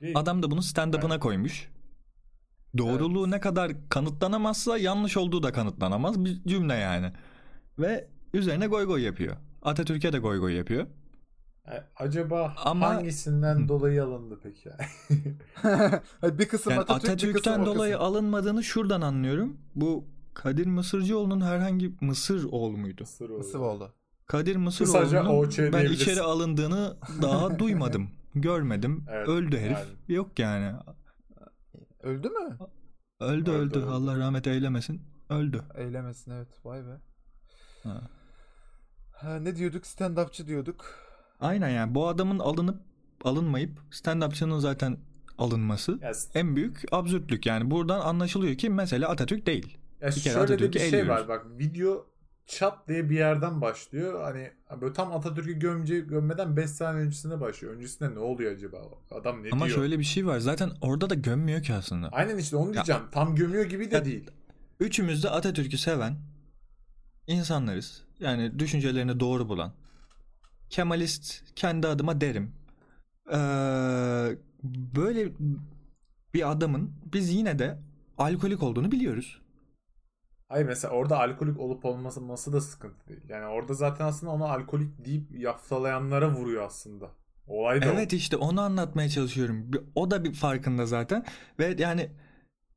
[0.00, 0.12] Gay.
[0.14, 1.68] Adam da bunu stand-up'ına koymuş.
[2.78, 7.12] Doğruluğu ne kadar kanıtlanamazsa yanlış olduğu da kanıtlanamaz bir cümle yani.
[7.78, 9.36] Ve üzerine goy goy yapıyor.
[9.62, 10.86] Atatürk'e de goy goy yapıyor.
[11.66, 13.68] Yani acaba Ama- hangisinden Hı.
[13.68, 14.70] dolayı alındı peki?
[16.38, 18.06] Bir kısım Yani Atatürk, bir kısım Atatürk'ten dolayı kısım.
[18.06, 19.56] alınmadığını şuradan anlıyorum.
[19.74, 23.02] Bu Kadir Mısırcıoğlu'nun herhangi Mısır oğlu muydu?
[23.02, 23.38] Mısır oldu.
[23.38, 23.92] Mısıroğlu.
[24.26, 28.10] Kadir Mısıroğlu'nun ben içeri alındığını daha duymadım.
[28.34, 29.04] Görmedim.
[29.10, 29.70] Evet, öldü herif.
[29.78, 29.88] yani.
[30.08, 30.72] Yok yani.
[32.02, 32.58] Öldü mü?
[33.20, 33.78] Öldü Öldü, öldü.
[33.78, 33.86] öldü.
[33.90, 35.02] Allah rahmet eylemesin.
[35.30, 35.62] Öldü.
[35.74, 36.48] Eylemesin evet.
[36.64, 37.00] Vay be.
[37.84, 38.00] Ha.
[39.12, 39.84] Ha, ne diyorduk?
[39.86, 40.84] Stand-upçı diyorduk.
[41.40, 42.80] Aynen yani bu adamın alınıp
[43.24, 44.96] alınmayıp stand-upçının zaten
[45.38, 47.46] alınması Ya, en büyük absürtlük.
[47.46, 49.78] Yani buradan anlaşılıyor ki mesela Atatürk değil.
[50.00, 52.06] ya bir kere şöyle de bir şey var bak video
[52.46, 54.22] çat diye bir yerden başlıyor.
[54.22, 57.74] Hani böyle tam Atatürk'ü gömce, gömmeden 5 saniye öncesine başlıyor.
[57.74, 58.76] Öncesinde ne oluyor acaba?
[59.10, 59.76] Adam ne Ama diyor?
[59.76, 60.38] şöyle bir şey var.
[60.38, 62.08] Zaten orada da gömmüyor ki aslında.
[62.08, 63.02] Aynen işte onu diyeceğim.
[63.12, 64.30] Tam gömüyor gibi de Ya- değil.
[64.80, 66.16] Üçümüz de Atatürk'ü seven
[67.26, 68.04] insanlarız.
[68.20, 69.72] Yani düşüncelerini doğru bulan.
[70.70, 72.52] Kemalist kendi adıma derim.
[73.30, 73.36] Ee,
[74.96, 75.32] böyle
[76.34, 77.78] bir adamın biz yine de
[78.18, 79.40] alkolik olduğunu biliyoruz.
[80.48, 83.20] Hayır mesela orada alkolik olup olmaması da sıkıntı değil.
[83.28, 87.10] Yani orada zaten aslında onu alkolik deyip yaftalayanlara vuruyor aslında.
[87.46, 87.88] Olay da o.
[87.88, 89.70] Evet işte onu anlatmaya çalışıyorum.
[89.94, 91.24] O da bir farkında zaten.
[91.58, 92.10] Ve yani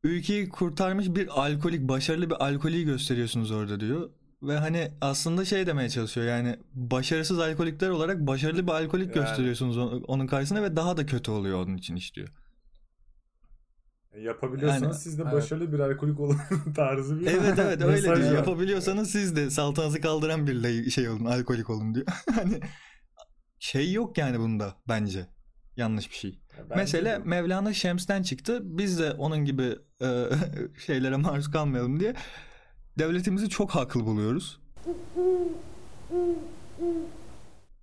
[0.04, 4.10] ülkeyi kurtarmış bir alkolik, başarılı bir alkoliği gösteriyorsunuz orada diyor.
[4.42, 9.26] Ve hani aslında şey demeye çalışıyor yani başarısız alkolikler olarak başarılı bir alkolik Yani.
[9.26, 12.30] gösteriyorsunuz on- onun karşısına ve daha da kötü oluyor onun için iş diyor.
[14.22, 15.34] Yapabiliyorsanız Yani- siz de Evet.
[15.34, 16.38] başarılı bir alkolik olun
[16.76, 18.32] tarzı bir Evet evet öyle diyor.
[18.36, 22.06] Yapabiliyorsanız siz de saltanatı kaldıran bir şey olun, alkolik olun diyor.
[22.36, 22.60] hani
[23.60, 25.28] şey yok yani bunda bence.
[25.78, 26.32] Yanlış bir şey.
[26.32, 27.18] Ya bence Mesele de.
[27.18, 28.60] Mevlana Şems'ten çıktı.
[28.64, 30.26] Biz de onun gibi e,
[30.86, 32.14] şeylere maruz kalmayalım diye
[33.00, 34.60] devletimizi çok haklı buluyoruz.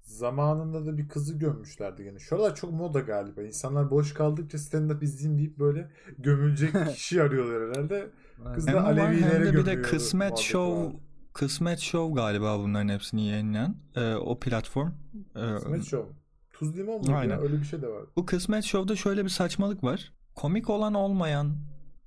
[0.03, 2.19] Zamanında da bir kızı gömmüşlerdi gene.
[2.19, 3.43] Şuralar çok moda galiba.
[3.43, 8.11] İnsanlar boş kaldıkça stand-up izleyeyim deyip böyle gömülecek kişi arıyorlar herhalde.
[8.55, 10.99] Kız da Alevilere de bir de gömüyor Kısmet Show.
[11.33, 14.89] Kısmet Show galiba bunların hepsini yayınlayan e, o platform.
[15.37, 16.13] E, Kısmet Show.
[16.53, 17.35] Tuz limon mu Aynen.
[17.35, 17.41] ya?
[17.41, 18.03] Öyle bir şey de var.
[18.17, 20.13] Bu Kısmet Show'da şöyle bir saçmalık var.
[20.35, 21.57] Komik olan olmayan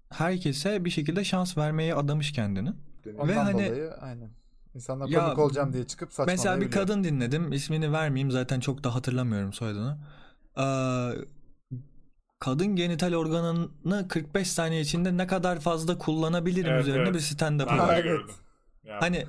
[0.10, 2.74] herkese bir şekilde şans vermeye adamış kendini.
[3.06, 4.30] Ondan Ve hani- dolayı aynen.
[4.76, 6.56] İnsanlar Ya, komik olacağım diye çıkıp saçmalayabiliyor.
[6.56, 7.52] Mesela bir kadın dinledim.
[7.54, 9.98] İsmini vermeyeyim zaten çok da hatırlamıyorum soyadını.
[10.58, 10.64] Ee,
[12.40, 17.14] kadın genital organını 45 saniye içinde ne kadar fazla kullanabilirim Evet, üzerine evet.
[17.14, 18.04] bir stand-up var.
[18.06, 18.30] Evet.
[19.00, 19.26] Hani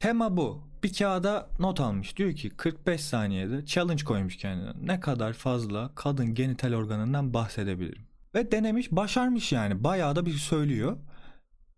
[0.00, 0.60] tema bu.
[0.82, 2.16] Bir kağıda not almış.
[2.16, 4.72] Diyor ki 45 saniyede challenge koymuş kendine.
[4.82, 8.02] Ne kadar fazla kadın genital organından bahsedebilirim.
[8.34, 9.84] Ve denemiş, başarmış yani.
[9.84, 10.96] Bayağı da bir söylüyor.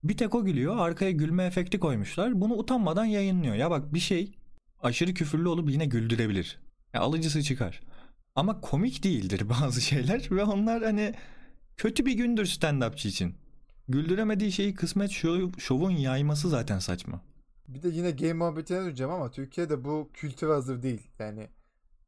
[0.04, 0.76] Bir tek o gülüyor.
[0.76, 2.40] Arkaya gülme efekti koymuşlar.
[2.40, 3.54] Bunu utanmadan yayınlıyor.
[3.54, 4.32] Ya bak bir şey
[4.80, 6.61] aşırı küfürlü olup yine güldürebilir.
[6.94, 7.80] Ya alıcısı çıkar.
[8.35, 11.14] Ama komik değildir bazı şeyler ve onlar hani
[11.76, 13.35] kötü bir gündür stand-upçı için.
[13.88, 17.20] Güldüremediği şeyi kısmet şov, şovun yayması zaten saçma.
[17.68, 21.02] Bir de yine game muhabbetine döneceğim ama Türkiye'de bu kültür hazır değil.
[21.18, 21.48] Yani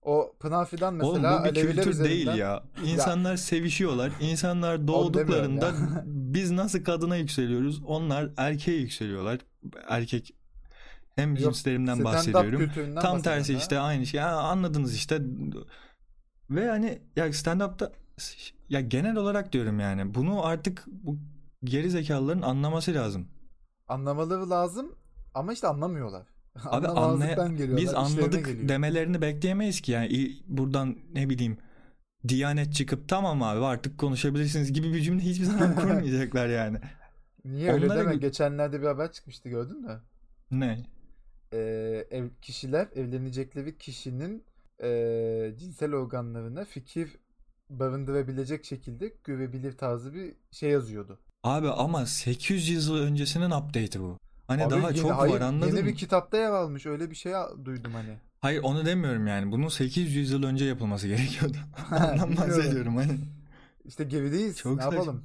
[0.02, 2.62] o Pınar Fidan mesela Oğlum bu bir kültür değil üzerinden- ya.
[2.84, 4.12] İnsanlar sevişiyorlar.
[4.20, 6.02] İnsanlar doğduklarında ya.
[6.06, 7.82] biz nasıl kadına yükseliyoruz?
[7.86, 9.38] Onlar erkeğe yükseliyorlar.
[9.88, 10.34] Erkek
[11.14, 12.70] hem cinslerimden bahsediyorum.
[13.00, 14.20] Tam tersi bahsediyorum işte aynı şey.
[14.20, 15.20] Ya anladınız işte.
[16.50, 17.92] Ve hani ya stand-up'ta
[18.68, 21.18] ya genel olarak diyorum yani bunu artık bu
[21.64, 23.22] geri zekalıların anlaması lazım.
[23.22, 23.94] ha.
[23.94, 24.94] Anlamaları lazım
[25.34, 26.26] ama işte anlamıyorlar.
[26.64, 27.36] Abi anlay
[27.76, 28.68] biz anladık geliyor.
[28.68, 31.58] demelerini bekleyemeyiz ki yani buradan ne bileyim
[32.28, 36.78] Diyanet çıkıp tamam abi artık konuşabilirsiniz gibi bir cümle hiçbir zaman kurmayacaklar yani.
[37.44, 38.12] Niye öyle Onlara deme?
[38.14, 40.00] gü- Geçenlerde bir haber çıkmıştı gördün mü?
[40.50, 40.82] Ne?
[41.52, 41.58] Ee,
[42.10, 44.44] ev, kişiler evlenecekleri kişinin
[44.82, 47.16] ee, cinsel organlarına fikir
[47.70, 51.18] barındırabilecek şekilde görebilir tarzı bir şey yazıyordu.
[51.44, 54.18] Abi ama 800 yıl öncesinin update'i bu.
[54.48, 55.86] Hani Abi daha yeni- çok hayır, var anladın Yeni mı?
[55.88, 56.86] bir kitapta yer almış.
[56.86, 57.32] Öyle bir şey
[57.64, 58.18] duydum hani.
[58.40, 59.52] Hayır onu demiyorum yani.
[59.52, 61.56] Bunun 800 yıl önce yapılması gerekiyordu.
[61.92, 63.18] Ondan bahsediyorum hani.
[63.84, 64.56] İşte gerideyiz.
[64.56, 64.98] Çok ne saçma.
[64.98, 65.24] yapalım?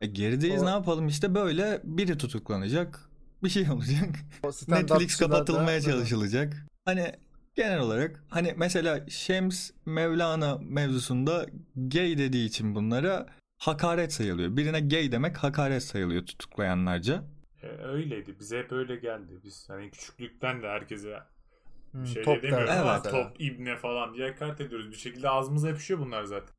[0.00, 3.00] E gerideyiz O- ne yapalım işte böyle biri tutuklanacak.
[3.44, 4.08] Bir şey olacak.
[4.68, 6.66] Netflix da- kapatılmaya çalışılacak.
[6.84, 7.12] Hani
[7.54, 13.26] genel olarak hani mesela Şems Mevlana mevzusunda gay dediği için bunlara
[13.58, 14.56] hakaret sayılıyor.
[14.56, 17.22] Birine gay demek hakaret sayılıyor tutuklayanlarca.
[17.68, 18.38] E, öyleydi.
[18.40, 19.40] Bize hep öyle geldi.
[19.44, 21.20] Biz hani küçüklükten de herkese
[21.92, 23.04] Hmm, bir şey top de demiyoruz Evet.
[23.10, 24.90] top, ibne falan diye hakaret ediyoruz.
[24.90, 26.54] Bir şekilde ağzımıza yapışıyor bunlar zaten.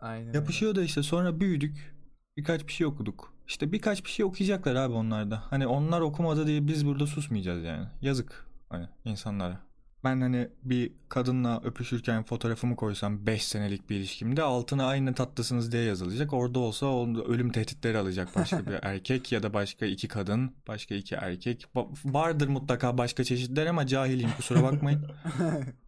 [0.00, 0.32] Aynen.
[0.34, 1.94] Yapışıyor da işte sonra büyüdük.
[2.36, 3.34] Birkaç bir şey okuduk.
[3.46, 5.42] İşte birkaç bir şey okuyacaklar abi onlar da.
[5.50, 7.88] Hani onlar okumadı diye biz burada susmayacağız yani.
[8.00, 9.60] Yazık hani insanlara.
[10.04, 15.82] Ben hani bir kadınla öpüşürken fotoğrafımı koysam 5 senelik bir ilişkimde altına aynı tatlısınız diye
[15.82, 16.32] yazılacak.
[16.32, 16.86] Orada olsa
[17.28, 21.66] ölüm tehditleri alacak başka bir erkek ya da başka iki kadın, başka iki erkek.
[22.04, 25.06] Vardır mutlaka başka çeşitler ama cahilim kusura bakmayın.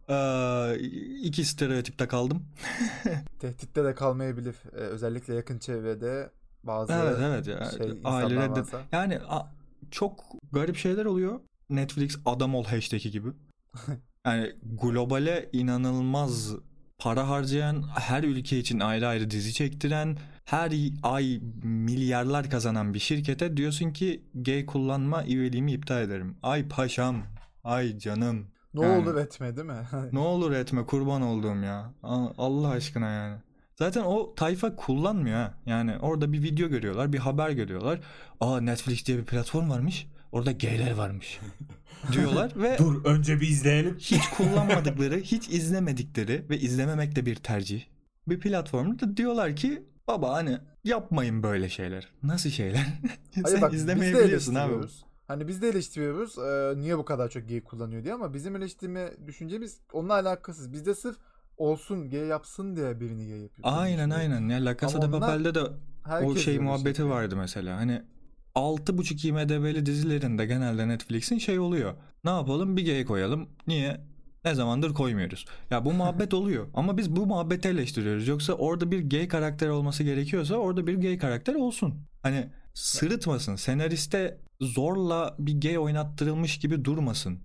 [0.09, 0.75] Ee,
[1.23, 2.43] iki stereotipte kaldım.
[3.39, 4.55] Tehditte de kalmayabilir.
[4.73, 6.29] Ee, özellikle yakın çevrede
[6.63, 7.71] bazı Evet evet ya.
[7.77, 8.81] şey, insanlar Ailede de- varsa.
[8.91, 9.47] yani a-
[9.91, 10.19] çok
[10.51, 11.39] garip şeyler oluyor.
[11.69, 13.27] Netflix adam ol hashtag'i gibi.
[14.25, 16.55] Yani globale inanılmaz
[16.97, 20.71] para harcayan, her ülke için ayrı ayrı dizi çektiren, her
[21.03, 26.37] ay milyarlar kazanan bir şirkete diyorsun ki gay kullanma üyeliğimi iptal ederim.
[26.43, 27.23] Ay paşam,
[27.63, 28.47] ay canım.
[28.73, 29.87] Ne Yani- olur etme değil mi?
[30.11, 31.93] Ne olur etme kurban olduğum ya.
[32.37, 33.37] Allah aşkına yani.
[33.75, 35.53] Zaten o tayfa kullanmıyor ha.
[35.65, 37.99] Yani orada bir video görüyorlar, bir haber görüyorlar.
[38.39, 40.07] Aa Netflix diye bir platform varmış.
[40.31, 41.39] Orada gayler varmış.
[42.11, 43.95] diyorlar ve Dur önce bir izleyelim.
[43.97, 47.83] hiç kullanmadıkları, hiç izlemedikleri ve izlememek de bir tercih.
[48.27, 52.07] Bir platformda diyorlar ki baba hani yapmayın böyle şeyler.
[52.23, 52.85] Nasıl şeyler?
[53.43, 54.73] Hayır Sen bak biz de izlemeyebiliyorsun abi.
[55.27, 59.11] Hani biz de eleştiriyoruz e, niye bu kadar çok gay kullanıyor diye ama bizim eleştirme
[59.27, 60.73] düşüncemiz onunla alakasız.
[60.73, 61.17] Biz de sırf
[61.57, 63.73] olsun gay yapsın diye birini gay yapıyoruz.
[63.79, 64.49] Aynen İşte aynen.
[64.49, 65.61] Ya La Casa de Papel'de de
[66.23, 67.09] o şey muhabbeti yapıyor.
[67.09, 67.77] vardı mesela.
[67.77, 68.01] Hani
[68.57, 71.93] 6.5 IMDb'li dizilerinde genelde Netflix'in şey oluyor.
[72.23, 72.77] Ne yapalım?
[72.77, 73.49] Bir gay koyalım.
[73.67, 74.01] Niye?
[74.45, 75.45] Ne zamandır koymuyoruz.
[75.69, 76.67] Ya bu muhabbet oluyor.
[76.73, 78.27] Ama biz bu muhabbeti eleştiriyoruz.
[78.27, 81.95] Yoksa orada bir gay karakter olması gerekiyorsa orada bir gay karakter olsun.
[82.23, 83.55] Hani sırıtmasın.
[83.55, 87.39] Senariste zorla bir gay oynattırılmış gibi durmasın.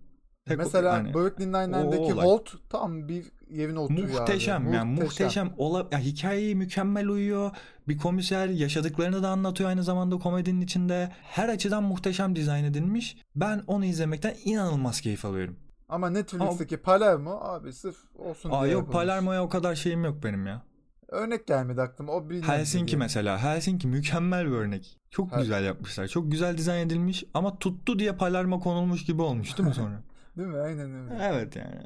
[0.44, 2.12] Tek Mesela hani- Brooklyn Nine-Nine'deki.
[2.12, 4.12] Holt tam bir yerine oturuyor abi.
[4.12, 7.50] Muhteşem yani muhteşem ola ya hikayeyi mükemmel uyuyor.
[7.88, 11.12] Bir komiser yaşadıklarını da anlatıyor aynı zamanda komedinin içinde.
[11.22, 13.16] Her açıdan muhteşem dizayn edilmiş.
[13.36, 15.56] Ben onu izlemekten inanılmaz keyif alıyorum.
[15.88, 18.92] Ama Netflix'teki Palermo abi sırf olsun Aa diye yok.
[18.92, 20.62] Palermo'ya o kadar şeyim yok benim ya.
[21.08, 22.12] Örnek gelmedi aklıma.
[22.12, 23.38] O Helsinki mesela.
[23.42, 24.98] Helsinki mükemmel bir örnek.
[25.10, 26.08] Çok Her- güzel yapmışlar.
[26.08, 30.02] Çok güzel dizayn edilmiş ama tuttu diye Palermo konulmuş gibi olmuş değil mi sonra?
[30.36, 30.58] Değil mi?
[30.58, 31.18] Aynen öyle.
[31.22, 31.80] evet yani.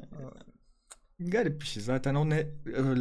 [1.19, 1.83] Garip bir şey.
[1.83, 2.47] Zaten o ne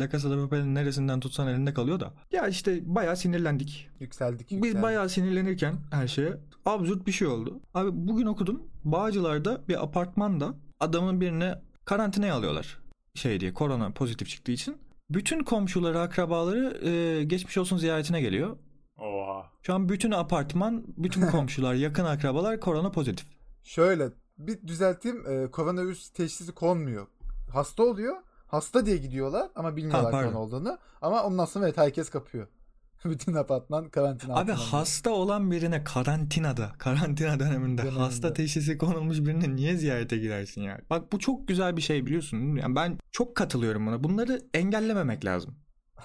[0.01, 2.13] La Casa de Papel'in neresinden tutsan elinde kalıyor da.
[2.33, 3.89] Ya işte bayağı sinirlendik.
[4.01, 4.83] Yükseldik Biz yükseldik.
[4.83, 7.61] bayağı sinirlenirken her şeye absürt bir şey oldu.
[7.75, 8.63] Abi bugün okudum.
[8.85, 12.79] Bağcılar'da bir apartmanda adamın birine karantinaya alıyorlar.
[13.15, 14.77] Şey diye korona pozitif çıktığı için.
[15.11, 18.57] Bütün komşuları, akrabaları e, geçmiş olsun ziyaretine geliyor.
[18.99, 19.51] Oha.
[19.63, 23.27] Şu an bütün apartman, bütün komşular, yakın akrabalar korona pozitif.
[23.65, 25.25] Şöyle bir düzelteyim.
[25.31, 27.07] E, koronavirüs teşhisi konmuyor.
[27.53, 28.17] Hasta oluyor.
[28.47, 30.79] Hasta diye gidiyorlar ama bilmiyorlar Ha, korona olduğunu.
[31.03, 32.47] Ama ondan sonra evet herkes kapıyor.
[33.05, 34.69] Bütün apartman karantina Abi altına alıyor.
[34.71, 38.01] hasta olan birine karantinada, karantina döneminde Döneminde.
[38.01, 40.81] hasta teşhisi konulmuş birine niye ziyarete girersin ya?
[40.91, 42.57] Bak bu çok güzel bir şey biliyorsun.
[42.57, 44.05] Yani ben çok katılıyorum buna.
[44.05, 45.55] Bunları engellememek lazım.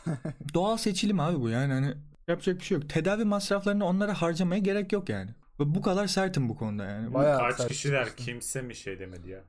[0.54, 1.94] Doğal seçilim abi bu yani hani
[2.28, 2.90] yapacak bir şey yok.
[2.90, 5.32] Tedavi masraflarını onlara harcamaya gerek yok yani.
[5.66, 7.14] Bu kadar sertim bu konuda yani.
[7.14, 8.32] Bayağı Kaç sert kişiler çıkmışsın.
[8.32, 9.40] kimse mi şey demedi ya?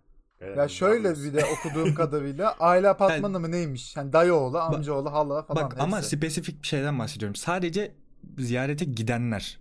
[0.57, 3.97] Ya şöyle bir de okuduğum kadarıyla aile apartmanı mı neymiş?
[3.97, 5.65] Yani dayı oğlu, amcaoğlu, hala falan.
[5.65, 6.17] Bak ama hepsi.
[6.17, 7.35] spesifik bir şeyden bahsediyorum.
[7.35, 7.95] Sadece
[8.39, 9.59] ziyarete gidenler.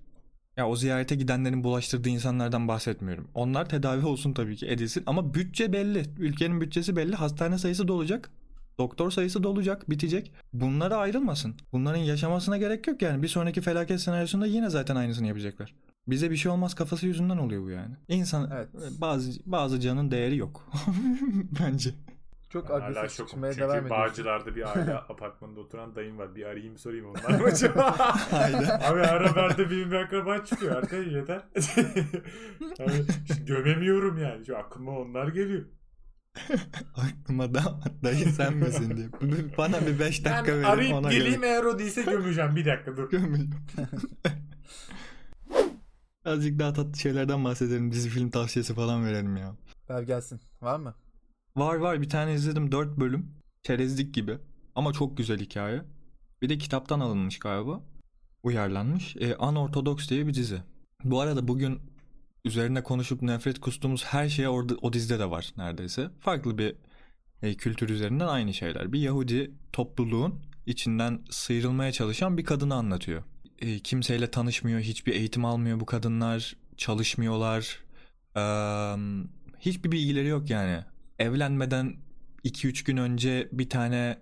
[0.57, 3.27] Ya o ziyarete gidenlerin bulaştırdığı insanlardan bahsetmiyorum.
[3.33, 6.03] Onlar tedavi olsun tabii ki edilsin ama bütçe belli.
[6.19, 7.15] Ülkenin bütçesi belli.
[7.15, 8.29] Hastane sayısı dolacak.
[8.77, 10.31] Doktor sayısı dolacak, bitecek.
[10.53, 11.55] Bunlara ayrılmasın.
[11.71, 13.23] Bunların yaşamasına gerek yok yani.
[13.23, 15.73] Bir sonraki felaket senaryosunda yine zaten aynısını yapacaklar.
[16.07, 17.95] Bize bir şey olmaz kafası yüzünden oluyor bu yani.
[18.07, 18.67] İnsan Evet.
[19.01, 20.69] bazı bazı canın değeri yok.
[21.59, 21.89] Bence.
[22.49, 23.27] çok Hala agresif şokum.
[23.31, 23.97] çıkmaya Çünkü devam ediyorsun.
[23.97, 26.35] Bağcılar'da bir aile apartmanında oturan dayım var.
[26.35, 27.95] Bir arayayım sorayım onlar mı acaba?
[28.83, 30.75] Abi ara berde benim bir akraba çıkıyor.
[30.75, 31.41] Arkaya yeter.
[32.79, 33.05] Abi,
[33.45, 34.45] gömemiyorum yani.
[34.45, 35.65] Şu aklıma onlar geliyor.
[36.95, 39.07] Aklıma da dayı sen misin diye.
[39.57, 42.55] Bana bir 5 dakika Ben verin arayıp ona geleyim göre eğer o değilse gömeceğim.
[42.55, 43.09] Bir dakika dur.
[43.09, 43.49] gömeyim.
[46.25, 47.91] Azıcık daha tatlı şeylerden bahsedelim.
[47.91, 49.55] Dizi film tavsiyesi falan verelim ya.
[49.89, 50.39] Ver gelsin.
[50.61, 50.95] Var mı?
[51.55, 53.31] Var var bir tane izledim 4 bölüm.
[53.63, 54.37] Çerezlik gibi.
[54.75, 55.81] Ama çok güzel hikaye.
[56.41, 57.83] Bir de kitaptan alınmış galiba.
[58.43, 59.15] Uyarlanmış.
[59.15, 60.63] E, Unorthodox diye bir dizi.
[61.03, 61.79] Bu arada bugün
[62.45, 66.09] üzerine konuşup nefret kustuğumuz her şey orada o dizide de var neredeyse.
[66.19, 66.75] Farklı bir
[67.41, 68.93] e, kültür üzerinden aynı şeyler.
[68.93, 73.23] Bir Yahudi topluluğun içinden sıyrılmaya çalışan bir kadını anlatıyor.
[73.61, 77.79] E, kimseyle tanışmıyor, hiçbir eğitim almıyor bu kadınlar, çalışmıyorlar.
[79.59, 80.83] Hiçbir bilgileri yok yani.
[81.19, 81.95] Evlenmeden
[82.45, 84.17] 2-3 gün önce bir tane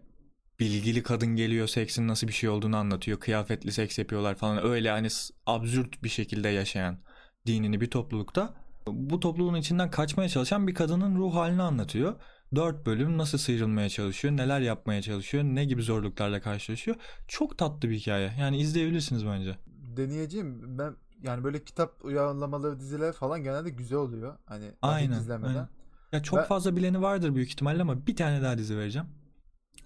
[0.59, 3.19] bilgili kadın geliyor seksin nasıl bir şey olduğunu anlatıyor.
[3.19, 5.07] Kıyafetli seks yapıyorlar falan öyle hani
[5.45, 6.99] absürt bir şekilde yaşayan
[7.45, 8.53] dinini bir toplulukta.
[8.87, 12.15] Bu topluluğun içinden kaçmaya çalışan bir kadının ruh halini anlatıyor.
[12.55, 16.97] 4 bölüm nasıl sıyrılmaya çalışıyor, neler yapmaya çalışıyor, ne gibi zorluklarla karşılaşıyor.
[17.27, 18.33] Çok tatlı bir hikaye.
[18.39, 19.57] Yani izleyebilirsiniz bence.
[19.97, 20.77] Deneyeceğim.
[20.77, 24.37] Ben yani böyle kitap uyarlamaları diziler falan genelde güzel oluyor.
[24.45, 25.49] Hani Aynen, izlemeden.
[25.49, 25.69] aynen.
[26.11, 29.07] Ya çok Ben- fazla bileni vardır büyük ihtimalle ama bir tane daha dizi vereceğim.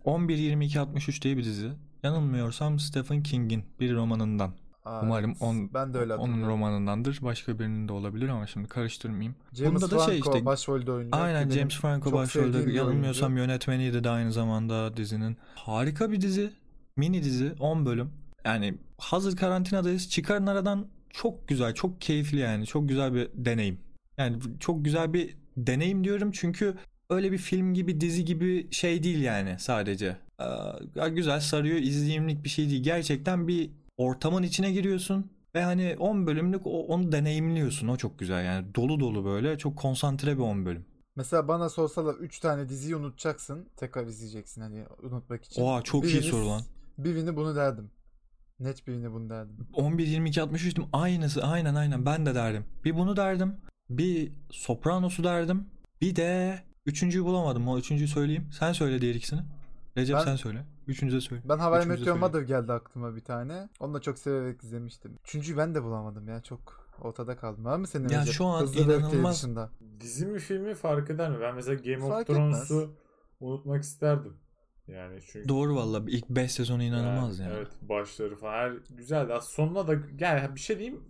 [0.05, 1.71] 11-22-63 diye bir dizi.
[2.03, 4.53] Yanılmıyorsam Stephen King'in bir romanından.
[4.85, 5.41] Aa, Umarım evet.
[5.41, 7.19] on- ben de öyle Onun romanındandır.
[7.21, 9.35] Başka birinin de olabilir ama şimdi karıştırmayayım.
[9.53, 11.09] James Bunda da Franco şey işte- başrolde oynuyor.
[11.11, 12.71] Aynen James Franco başrolde.
[12.71, 13.41] Yanılmıyorsam oyuncu.
[13.41, 15.37] yönetmeniydi de aynı zamanda dizinin.
[15.55, 16.49] Harika bir dizi.
[16.97, 18.09] Mini dizi 10 bölüm.
[18.45, 20.09] Yani hazır karantinadayız.
[20.09, 22.65] Çıkarın aradan çok güzel, çok keyifli yani.
[22.65, 23.79] Çok güzel bir deneyim.
[24.17, 26.75] Yani çok güzel bir deneyim diyorum çünkü
[27.09, 30.17] öyle bir film gibi, dizi gibi şey değil yani sadece.
[30.99, 32.83] Ee, güzel sarıyor, izleyimlik bir şey değil.
[32.83, 37.87] Gerçekten bir ortamın içine giriyorsun ve hani 10 bölümlük o- onu deneyimliyorsun.
[37.87, 38.75] O çok güzel yani.
[38.75, 40.85] Dolu dolu böyle çok konsantre bir 10 bölüm.
[41.15, 43.69] Mesela bana sorsalar 3 tane diziyi unutacaksın.
[43.77, 45.61] Tekrar izleyeceksin hani unutmak için.
[45.61, 46.61] Oha çok iyi Birini- soru lan.
[46.97, 47.91] Birini bunu derdim.
[48.59, 49.67] Net birini bunu derdim.
[49.73, 52.65] 11 22 63 'tüm aynısı aynen aynen ben de derdim.
[52.85, 53.55] Bir bunu derdim.
[53.89, 55.65] Bir Sopranos'u derdim.
[56.01, 57.67] Bir de üçüncüyü bulamadım.
[57.67, 58.49] O üçüncüyü söyleyeyim.
[58.59, 59.41] Sen söyle diğer ikisini.
[59.97, 60.65] Recep Ben- sen söyle.
[60.87, 61.41] Üçüncü de söyle.
[61.45, 62.15] Ben de Meteor.
[62.17, 63.69] Mother geldi aklıma bir tane.
[63.79, 65.17] Onu da çok severek izlemiştim.
[65.23, 66.41] Üçüncüyü ben de bulamadım ya.
[66.41, 67.65] Çok ortada kaldım.
[67.65, 68.33] Var mı senin Ya Recep?
[68.33, 69.69] şu an Hızlı ve öfkeli inanılmaz- dışında.
[69.99, 71.37] Dizi mi filmi fark eder mi?
[71.41, 72.95] Ben mesela Game of Fark Thrones'u
[73.39, 74.33] unutmak isterdim.
[74.87, 76.03] Yani çünkü Doğru valla.
[76.07, 77.53] İlk 5 sezonu inanılmaz yani.
[77.57, 79.33] Evet başları falan her güzeldi.
[79.33, 81.01] Aslında sonuna da yani bir şey diyeyim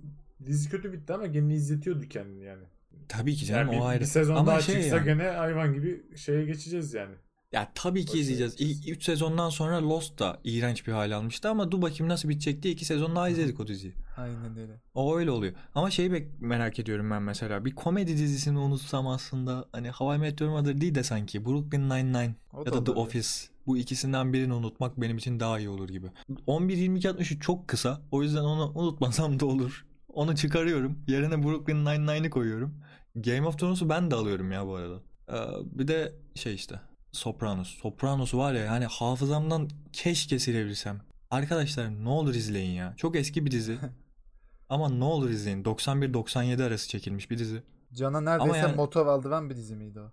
[0.46, 2.64] dizi kötü bitti ama gene izletiyordu kendini yani.
[3.10, 4.02] Tabii ki canım Yani bir, o ayrı.
[4.02, 5.06] bir sezon Ama daha şey çıksa yani.
[5.06, 7.16] gene hayvan gibi şeye geçeceğiz yani.
[7.54, 8.56] Ya tabii ki izleyeceğiz.
[8.60, 12.64] İlk 3 sezondan sonra Lost da iğrenç bir hal almıştı ama dur bakayım nasıl bitecek
[12.64, 13.94] diye 2 sezon daha izledik o diziyi.
[14.18, 14.82] Aynen öyle.
[14.94, 15.54] O öyle oluyor.
[15.76, 17.66] Ama şeyi merak ediyorum ben mesela.
[17.66, 22.60] Bir komedi dizisini unutsam aslında hani Hawaii Meteor Mother değil de sanki Brooklyn Nine-Nine O
[22.60, 23.06] ya da da The olabilir.
[23.06, 23.30] Office.
[23.68, 26.08] Bu ikisinden birini unutmak benim için daha iyi olur gibi.
[26.48, 28.02] 11-22-63 çok kısa.
[28.12, 29.86] O yüzden onu unutmasam da olur.
[30.08, 31.00] Onu çıkarıyorum.
[31.08, 32.74] Yerine Brooklyn Nine-Nine'i koyuyorum.
[33.16, 35.02] Game of Thrones'u ben de alıyorum ya bu arada.
[35.30, 35.36] Ee,
[35.80, 36.80] bir de şey işte
[37.14, 37.68] Sopranos.
[37.68, 41.02] Sopranos var ya yani hafızamdan keşke silebilsem.
[41.32, 42.94] Arkadaşlar ne olur izleyin ya.
[42.98, 43.78] Çok eski bir dizi.
[44.70, 45.64] Ama ne olur izleyin.
[45.64, 47.64] 91-97 arası çekilmiş bir dizi.
[47.94, 50.12] Cana neredeyse yani- motor aldıran bir dizi miydi o?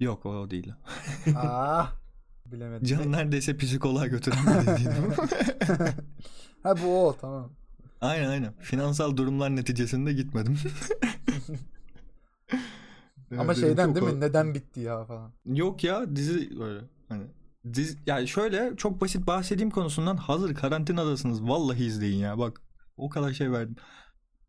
[0.00, 0.72] Yok o değil.
[1.36, 1.92] ah
[2.46, 2.86] Bilemedim.
[2.86, 4.94] Can neredeyse psikoloğa götüren bir diziydi
[6.62, 7.50] ha bu o tamam.
[8.00, 8.52] aynen aynen.
[8.60, 10.58] Finansal durumlar neticesinde gitmedim.
[13.38, 14.20] Ama Evet, şeyden değil o- mi?
[14.20, 15.32] Neden bitti ya falan.
[15.46, 17.24] Yok ya dizi böyle hani
[17.74, 22.60] dizi yani şöyle çok basit bahsedeyim konusundan hazır karantinadasınız vallahi izleyin ya bak
[22.96, 23.76] o kadar şey verdim.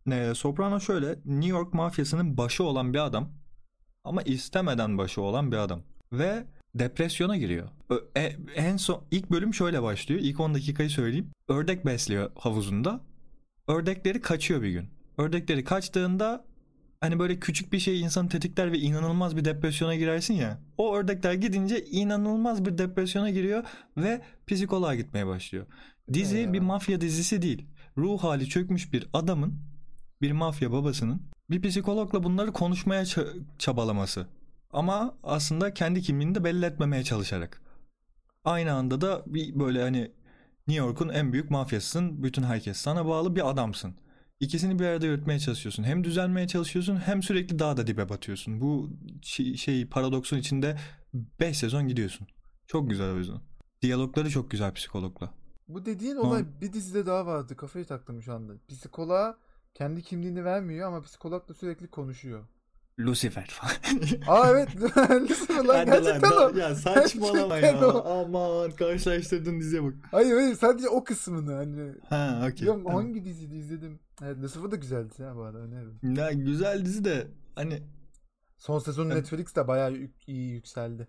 [0.05, 3.29] Ne, Soprano şöyle New York mafyasının başı olan bir adam
[4.03, 5.81] ama istemeden başı olan bir adam
[6.13, 6.43] ve
[6.75, 7.67] depresyona giriyor.
[8.17, 10.21] E- en son ilk bölüm şöyle başlıyor.
[10.23, 11.31] İlk 10 dakikayı söyleyeyim.
[11.47, 13.01] Ördek besliyor havuzunda.
[13.67, 14.89] Ördekleri kaçıyor bir gün.
[15.17, 16.45] Ördekleri kaçtığında
[17.03, 20.59] hani böyle küçük bir şey insanı tetikler ve inanılmaz bir depresyona girersin ya.
[20.77, 23.63] O ördekler gidince inanılmaz bir depresyona giriyor
[23.97, 25.65] ve psikoloğa gitmeye başlıyor.
[26.13, 26.53] Dizi Ya.
[26.53, 27.67] bir mafya dizisi değil.
[27.97, 29.53] Ruh hali çökmüş bir adamın,
[30.21, 34.27] bir mafya babasının bir psikologla bunları konuşmaya ça- çabalaması.
[34.73, 37.61] Ama aslında kendi kimliğini de belli etmemeye çalışarak.
[38.45, 40.11] Aynı anda da bir böyle hani
[40.67, 42.23] New York'un en büyük mafyasısın.
[42.23, 43.95] Bütün herkes sana bağlı bir adamsın.
[44.39, 45.83] İkisini bir arada yürütmeye çalışıyorsun.
[45.83, 48.61] Hem düzelmeye çalışıyorsun hem sürekli daha da dibe batıyorsun.
[48.61, 48.89] Bu
[49.21, 50.77] şey, şey paradoksun içinde
[51.39, 52.27] 5 sezon gidiyorsun.
[52.67, 53.41] Çok güzel o yüzden.
[53.81, 55.33] Diyalogları çok güzel psikologla.
[55.67, 57.55] Bu dediğin olay bir dizide daha vardı.
[57.55, 58.53] Kafayı taktım şu anda.
[58.67, 59.37] Psikoloğa
[59.73, 62.43] kendi kimliğini vermiyor ama psikologla sürekli konuşuyor.
[62.99, 63.73] Lucifer falan.
[64.27, 64.69] Aa evet.
[65.29, 66.57] Lucifer lan gerçekten o.
[66.57, 67.87] Ya saçmalama ya.
[67.87, 68.05] o.
[68.07, 69.93] Aman karşılaştırdın diziye bak.
[70.11, 71.91] Hayır hayır sadece o kısmını hani.
[72.09, 72.67] Ha okey.
[72.67, 72.93] Tamam.
[72.93, 73.99] hangi diziydi izledim.
[74.23, 75.57] Evet Lucifer da güzeldi ha bu arada.
[75.57, 75.99] öneririm.
[76.15, 77.83] Ya güzel dizi de hani
[78.57, 79.23] Son sezonu Evet.
[79.31, 81.07] Netflix'te bayağı yük- iyi yükseldi.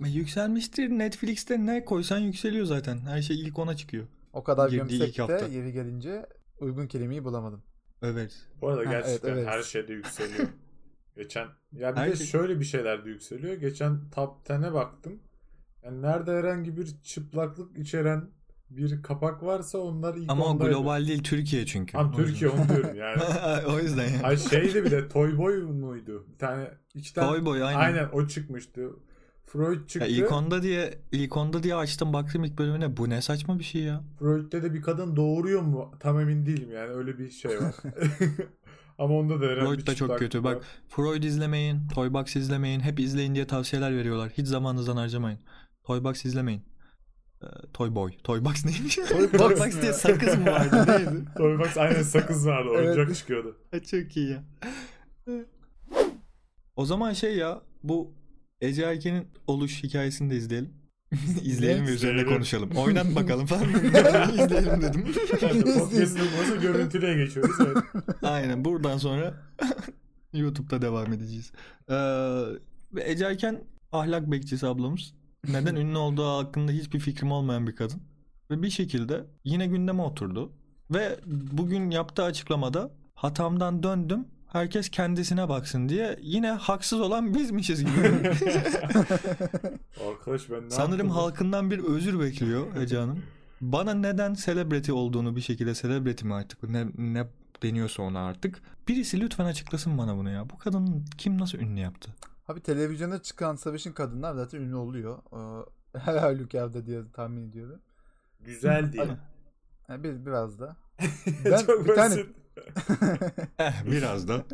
[0.00, 0.88] yükselmiştir.
[0.90, 2.98] Netflix'te ne koysan yükseliyor zaten.
[2.98, 4.06] Her şey ilk ona çıkıyor.
[4.32, 6.26] O kadar Girdiği gömsek de yeri gelince
[6.60, 7.62] uygun kelimeyi bulamadım.
[8.02, 8.46] Evet.
[8.60, 9.48] Bu arada Ha, gerçekten evet, evet.
[9.48, 10.48] her şeyde yükseliyor.
[11.16, 13.54] Geçen ya bir Her de şöyle bir şeyler de yükseliyor.
[13.54, 15.18] Geçen Top 10'e baktım.
[15.84, 18.28] Yani nerede herhangi bir çıplaklık içeren
[18.70, 20.72] bir kapak varsa onlar ilk Ama ondaydı.
[20.72, 21.92] global değil Türkiye çünkü.
[21.92, 23.22] Tam Türkiye onu diyorum yani.
[23.66, 24.22] o yüzden ya.
[24.22, 26.26] Ay şeydi bir de Toy Boy muydu?
[26.32, 27.78] Bir tane iki tane Toy Boy aynen.
[27.78, 28.90] aynen o çıkmıştı.
[29.46, 29.98] Freud çıktı.
[30.10, 32.96] Ya ilk onda diye ilk onda diye açtım baktım ilk bölümüne.
[32.96, 34.04] Bu ne saçma bir şey ya.
[34.18, 35.94] Freud'de de bir kadın doğuruyor mu?
[36.00, 37.74] Tam emin değilim yani öyle bir şey var.
[39.02, 40.44] Ama onda da herhalde Freud da çok kötü.
[40.44, 40.56] var.
[40.56, 42.80] Bak Freud izlemeyin, Toybox izlemeyin.
[42.80, 44.30] Hep izleyin diye tavsiyeler veriyorlar.
[44.38, 45.38] Hiç zamanınızdan harcamayın.
[45.84, 46.62] Toybox izlemeyin.
[47.42, 48.12] Ee, Toy Boy.
[48.24, 48.96] Toybox neymiş?
[48.96, 50.84] Toybox Toybox diye sakız mı vardı?
[50.88, 51.24] Neydi?
[51.36, 52.68] Toybox aynen sakız vardı.
[52.74, 52.96] Evet.
[52.96, 53.56] Oyuncak çıkıyordu.
[53.90, 54.44] Çok iyi ya.
[56.76, 58.14] O zaman şey ya bu
[58.60, 60.81] Ece Erken'in oluş hikayesini de izleyelim.
[61.42, 62.70] izleyelim ve üzerine konuşalım.
[62.76, 63.68] Oynat bakalım falan.
[64.32, 65.04] izleyelim dedim.
[65.78, 67.56] Podcast'ın nasıl görüntülüye geçiyoruz.
[67.66, 68.06] Evet.
[68.22, 69.34] Aynen buradan sonra
[70.32, 71.52] YouTube'da devam edeceğiz.
[71.88, 71.94] Ee,
[72.92, 73.38] ve Ece
[73.92, 75.14] ahlak bekçisi ablamız.
[75.48, 78.02] Neden ünlü olduğu hakkında hiçbir fikrim olmayan bir kadın.
[78.50, 80.52] Ve bir şekilde yine gündeme oturdu.
[80.90, 84.24] Ve bugün yaptığı açıklamada hatamdan döndüm.
[84.52, 87.92] Herkes kendisine baksın diye yine haksız olan bizmişiz gibi.
[90.10, 91.10] Arkadaş ben ne Sanırım yaptım?
[91.10, 93.22] halkından bir özür bekliyor Ece Hanım.
[93.60, 97.26] Bana neden celebrity olduğunu bir şekilde celebrity mi artık ne, ne
[97.62, 98.62] deniyorsa ona artık.
[98.88, 100.50] Birisi lütfen açıklasın bana bunu ya.
[100.50, 102.10] Bu kadın kim nasıl ünlü yaptı?
[102.48, 105.18] Abi televizyona çıkan savaşın kadınlar zaten ünlü oluyor.
[105.32, 107.80] Ee, Her halükarda diye tahmin ediyorum.
[108.40, 109.08] Güzel diye.
[109.88, 110.76] Yani bir, biraz da.
[111.44, 112.26] Ben Çok bir tane- basit.
[113.90, 114.44] biraz da.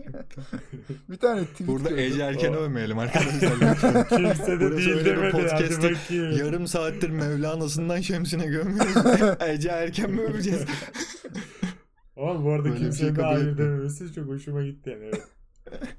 [1.09, 2.05] Bir tane tweet Burada gördüm.
[2.05, 3.53] Ece Erken'i O- övmeyelim arkadaşlar.
[3.61, 4.07] lütfen.
[4.09, 5.95] Kimse de Burası değil demedi.
[5.95, 6.37] Bakayım.
[6.39, 8.97] Yarım saattir Mevlana'sından Şemsine gömüyoruz.
[9.49, 10.65] Ece Erken mi öveceğiz?
[12.17, 15.05] Ama bu arada kimsenin şey hayır dememesi çok hoşuma gitti yani.
[15.05, 15.23] Evet.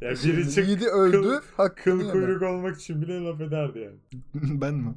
[0.02, 1.40] Ya biri çık Yiğidi öldü.
[1.58, 2.12] hakkını kıl yeme.
[2.12, 3.98] kuyruk olmak için bile laf ederdi yani.
[4.62, 4.94] ben mi?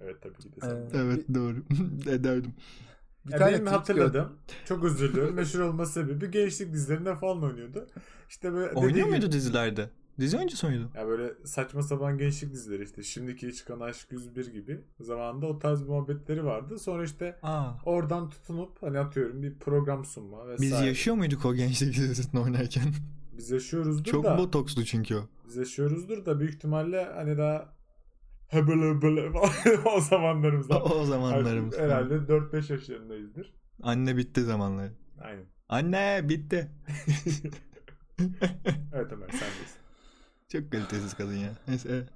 [0.00, 0.70] Evet tabii ki de sen.
[0.70, 1.56] Ee, Evet doğru.
[2.10, 2.52] Ederdim.
[3.28, 4.32] Bir Ya tane benim hatırladım.
[4.64, 5.34] Çok özür diliyorum.
[5.34, 7.86] Meşhur olması sebebi gençlik dizilerinde falan oynuyordu.
[8.28, 9.90] İşte böyle Oynuyor muydu gibi- dizilerde?
[10.20, 10.90] Dizi oyuncusu muydu?
[10.96, 13.02] Ya böyle saçma sapan gençlik dizileri işte.
[13.02, 14.80] Şimdiki çıkan Aşk 101 gibi.
[15.00, 16.78] Zamanında o tarz muhabbetleri vardı.
[16.78, 17.70] Sonra işte Aa.
[17.84, 20.60] oradan tutunup hani atıyorum bir program sunma vesaire.
[20.80, 22.82] Biz yaşıyor muyduk o gençlik dizisinde oynarken?
[23.36, 24.38] Biz yaşıyoruzdur Çok da.
[24.38, 25.20] botokslu çünkü o.
[25.46, 27.68] Biz yaşıyoruzdur da büyük ihtimalle hani daha
[28.48, 29.38] hebele böyle
[29.96, 30.82] o zamanlarımızda.
[30.82, 31.74] O zamanlarımız.
[31.74, 33.54] Artık Herhalde 4-5 yaşlarındayızdır.
[33.82, 34.92] Anne bitti zamanları.
[35.20, 35.44] Aynen.
[35.68, 36.70] Anne bitti.
[38.92, 39.76] Evet Ömer sendeyiz.
[40.48, 41.50] Çok kalitesiz kadın ya.
[41.68, 42.06] Neyse.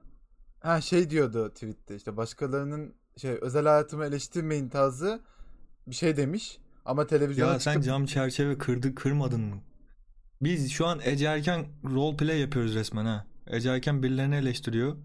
[0.60, 5.20] Ha şey diyordu tweette işte başkalarının şey özel hayatımı eleştirmeyin tarzı
[5.86, 6.58] bir şey demiş.
[6.84, 9.56] Ama televizyona Ya sen çıkıp cam çerçeve kırdı kırmadın mı?
[10.40, 13.26] Biz şu an Ece Erken role play yapıyoruz resmen ha.
[13.46, 14.96] Ece Erken birilerini eleştiriyor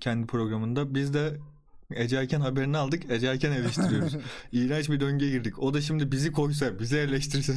[0.00, 0.94] kendi programında.
[0.94, 1.36] Biz de
[1.94, 3.10] Ece Erken haberini aldık.
[3.10, 4.16] Ece Erken eleştiriyoruz.
[4.52, 5.58] İğrenç bir döngüye girdik.
[5.58, 7.52] O da şimdi bizi koysa, bizi eleştirse.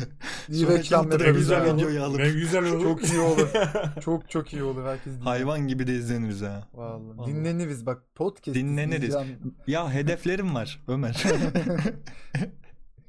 [0.49, 2.83] İyi reklam yaparız güzel videoyu alıp Ne güzel olur.
[2.83, 3.47] Çok iyi olur.
[4.01, 4.85] Çok çok iyi olur.
[4.85, 5.23] Herkes dinler.
[5.25, 6.67] hayvan gibi de izleniriz ha.
[6.73, 7.17] Vallahi.
[7.17, 7.31] Vallahi.
[7.31, 9.15] Dinleniriz bak podcast Dinleniriz.
[9.67, 11.23] Ya hedeflerim var Ömer.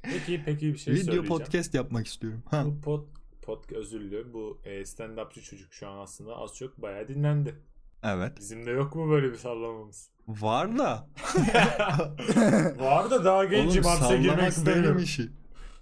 [0.02, 1.26] Peki peki bir şey Video söyleyeceğim.
[1.28, 2.42] podcast yapmak istiyorum.
[2.50, 2.64] Ha.
[2.66, 3.04] Bu pod,
[3.42, 4.32] pod özür diliyorum.
[4.32, 7.54] Bu e, stand-upçı çocuk şu an aslında az çok bayağı dinlendi.
[8.02, 8.38] Evet.
[8.38, 10.10] Bizim de yok mu böyle bir sallamamız?
[10.28, 11.08] Var da.
[12.78, 15.32] Var da daha gencim Oğlum hapse girmek sallamak benim işim.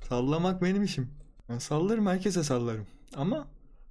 [0.08, 1.10] Sallamak benim işim.
[1.48, 2.86] Ben sallarım herkese sallarım.
[3.16, 3.48] Ama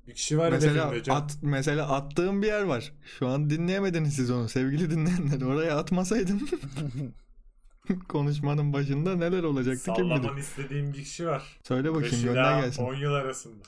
[0.07, 2.93] Bir kişi var mesela at, mesela attığım bir yer var.
[3.19, 5.41] Şu an dinleyemediniz siz onu sevgili dinleyenler.
[5.41, 6.49] Oraya atmasaydım
[8.09, 10.15] konuşmanın başında neler olacaktı kim bilir.
[10.15, 11.59] Sallamanı istediğim bir kişi var.
[11.67, 12.83] Söyle bakayım 5 gönder gelsin.
[12.83, 13.63] 10 yıl arasında.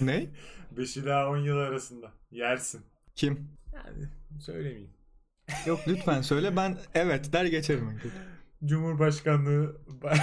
[0.00, 0.26] Ne?
[0.76, 2.12] 5 ila 10 yıl arasında.
[2.30, 2.80] Yersin.
[3.16, 3.48] Kim?
[3.74, 4.08] Yani
[4.40, 4.90] söylemeyeyim.
[5.66, 8.00] Yok lütfen söyle ben evet der geçerim.
[8.64, 9.76] Cumhurbaşkanlığı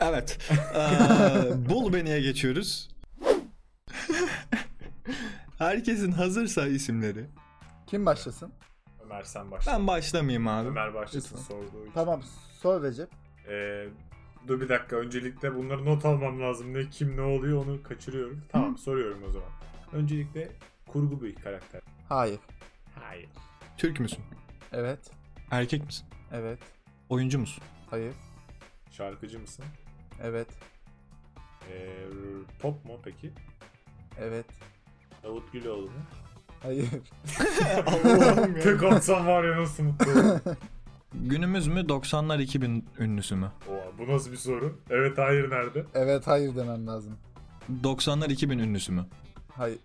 [0.00, 0.38] Evet.
[0.74, 2.88] Ee, Bul Beni'ye geçiyoruz.
[5.58, 7.26] Herkesin hazırsa isimleri.
[7.86, 8.52] Kim başlasın?
[9.04, 9.72] Ömer sen başla.
[9.72, 10.68] Ben başlamayayım abi.
[10.68, 11.54] Ömer başlasın Lütfen.
[11.54, 11.92] sorduğu için.
[11.94, 12.22] Tamam
[12.60, 13.08] sor Recep.
[13.48, 13.88] Ee,
[14.48, 16.74] dur bir dakika öncelikle bunları not almam lazım.
[16.74, 18.42] Ne kim ne oluyor onu kaçırıyorum.
[18.52, 19.48] Tamam soruyorum o zaman.
[19.92, 20.48] Öncelikle
[20.94, 21.80] kurgu bir karakter.
[22.08, 22.38] Hayır.
[22.94, 23.28] Hayır.
[23.76, 24.24] Türk müsün?
[24.72, 24.98] Evet.
[25.50, 26.06] Erkek misin?
[26.32, 26.58] Evet.
[27.08, 27.64] Oyuncu musun?
[27.90, 28.14] Hayır.
[28.90, 29.64] Şarkıcı mısın?
[30.22, 30.48] Evet.
[31.70, 32.06] Ee,
[32.60, 33.32] pop mu peki?
[34.18, 34.46] Evet.
[35.22, 35.90] Davut Güloğlu mu?
[36.62, 36.88] Hayır.
[37.86, 40.40] Allah'ım Tek atsam var ya nasıl mutlu olurum.
[41.14, 43.52] Günümüz mü 90'lar 2000 ünlüsü mü?
[43.68, 44.80] Oha, bu nasıl bir soru?
[44.90, 45.84] Evet hayır nerede?
[45.94, 47.18] Evet hayır demem lazım.
[47.82, 49.06] 90'lar 2000 ünlüsü mü?
[49.56, 49.78] Hayır.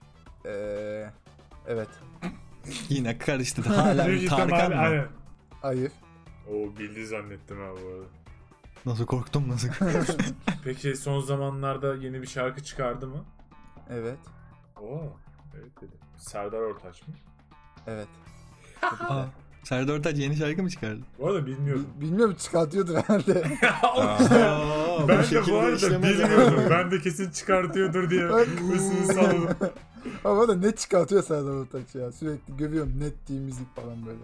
[0.46, 1.10] Ee,
[1.68, 1.88] evet.
[2.90, 3.62] Yine karıştı.
[3.62, 4.82] Hala ihtimal- Tarkan mı?
[4.82, 5.08] aynen.
[5.62, 5.92] Hayır.
[6.50, 8.06] Oo bildi zannettim ha bu arada.
[8.86, 9.70] Nasıl korktum nasıl?
[10.64, 13.24] Peki son zamanlarda yeni bir şarkı çıkardı mı?
[13.90, 14.18] Evet.
[14.82, 15.02] Oo.
[15.56, 15.92] Evet dedi.
[16.18, 17.14] Serdar Ortaç mı?
[17.88, 18.08] Evet.
[18.82, 19.24] Aa,
[19.64, 21.02] Serdar Ortaç yeni şarkı mı çıkardı?
[21.20, 21.88] Bu arada bilmiyordum.
[21.98, 23.44] Bi- Bilmiyorum çıkartıyordur herhalde.
[23.84, 26.60] Aa, ben de şekilde bu arada işlemez bilmiyordum.
[26.60, 26.70] abi.
[26.70, 28.48] ben de kesin çıkartıyordur diye Bak.
[28.74, 29.58] üstünü salladım.
[30.24, 32.12] Ama da ne çıkartıyor Serdar Ortaç ya.
[32.12, 34.20] Sürekli görüyorum net diye müzik falan böyle.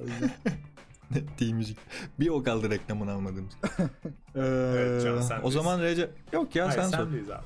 [0.00, 0.30] O yüzden.
[1.10, 1.78] Net değil müzik.
[2.20, 3.52] Bir o kaldı reklamını almadığımız.
[3.80, 3.86] Ee,
[4.40, 6.10] Evet, Can, o zaman Recep...
[6.32, 6.98] Yok ya Hayır, sen sor.
[6.98, 7.44] sendeyiz abi.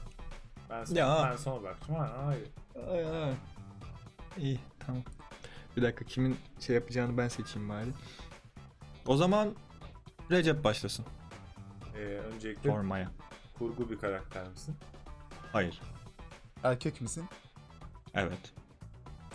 [0.70, 1.30] Ben son, Ya.
[1.32, 1.94] ben sona bıraktım.
[1.94, 2.48] Ha, hayır.
[2.90, 3.34] Ay, ay.
[4.38, 5.02] İyi tamam.
[5.76, 7.88] Bir dakika kimin şey yapacağını ben seçeyim bari.
[9.06, 9.48] O zaman
[10.30, 11.04] Recep başlasın
[11.96, 13.10] Ee, öncelikle sormaya.
[13.58, 14.74] kurgu bir karakter misin?
[15.52, 15.80] Hayır.
[16.64, 17.24] Erkek misin?
[18.14, 18.52] Evet.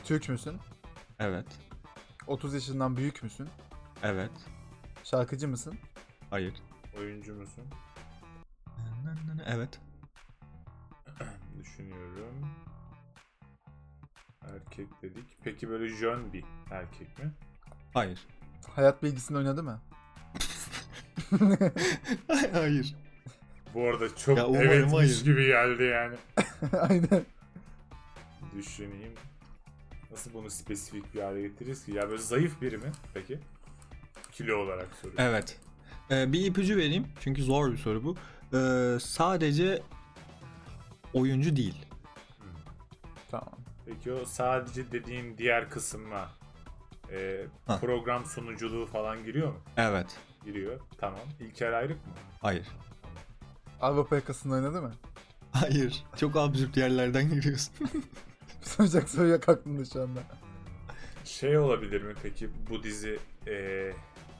[0.03, 0.57] Türk müsün?
[1.19, 1.45] Evet.
[2.27, 3.49] 30 yaşından büyük müsün?
[4.03, 4.31] Evet.
[5.03, 5.75] Şarkıcı mısın?
[6.29, 6.53] Hayır.
[6.97, 7.63] Oyuncu musun?
[9.47, 9.79] Evet.
[11.59, 12.49] Düşünüyorum.
[14.41, 15.37] Erkek dedik.
[15.43, 17.31] Peki böyle jön bir erkek mi?
[17.93, 18.27] Hayır.
[18.75, 19.81] Hayat bilgisini oynadı mı?
[22.53, 22.95] Hayır.
[23.73, 25.23] Bu arada çok Ya evetmiş hayır.
[25.23, 26.15] gibi geldi yani.
[26.79, 27.25] Aynen.
[28.57, 29.13] Düşüneyim.
[30.11, 31.91] Nasıl bunu spesifik bir hale getiririz ki?
[31.91, 33.39] Ya böyle zayıf biri mi peki?
[34.31, 35.23] Kilo olarak soruyorum.
[35.25, 35.57] Evet.
[36.11, 38.15] Ee, bir ipucu vereyim çünkü zor bir soru bu.
[38.57, 39.81] Ee, sadece
[41.13, 41.85] oyuncu değil.
[43.31, 43.53] Tamam.
[43.85, 46.29] Peki o sadece dediğin diğer kısma
[47.11, 47.77] e, Ha.
[47.81, 49.59] program sunuculuğu falan giriyor mu?
[49.77, 50.17] Evet.
[50.45, 50.79] Giriyor.
[50.97, 51.19] Tamam.
[51.39, 52.13] İlker Ayrık mı?
[52.41, 52.67] Hayır.
[53.81, 54.91] Avrupa yakasında oynadı mı?
[55.51, 56.03] Hayır.
[56.17, 57.73] Çok absürt yerlerden giriyorsun.
[58.61, 60.19] Soracak soru yok aklımda şu anda.
[61.25, 63.53] Şey olabilir mi peki bu dizi e,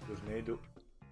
[0.07, 0.51] dur neydi?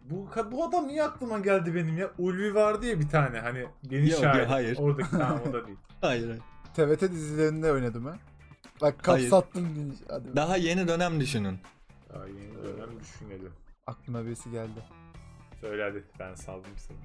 [0.10, 2.12] Bu, bu adam niye aklıma geldi benim ya?
[2.18, 4.40] Ulvi vardı ya bir tane hani geniş Yok, şair.
[4.40, 4.78] yok, hayır.
[4.80, 5.78] Oradaki tamam o da değil.
[6.02, 6.28] hayır.
[6.28, 6.42] hayır.
[6.76, 8.18] TVT dizilerinde oynadı mı?
[8.82, 9.96] Bak kapsattım.
[10.10, 10.36] Hadi.
[10.36, 11.60] Daha yeni dönem düşünün.
[12.14, 13.52] Daha yeni dönem düşünelim.
[13.88, 14.80] Aklıma birisi geldi.
[15.62, 16.98] Söyle hadi ben saldım seni.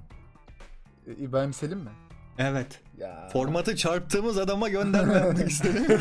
[1.07, 1.89] Ee, İbrahim Selim mi?
[2.37, 2.81] Evet.
[2.97, 3.29] Ya.
[3.33, 5.85] Formatı çarptığımız adama gönderme yapmak istedim.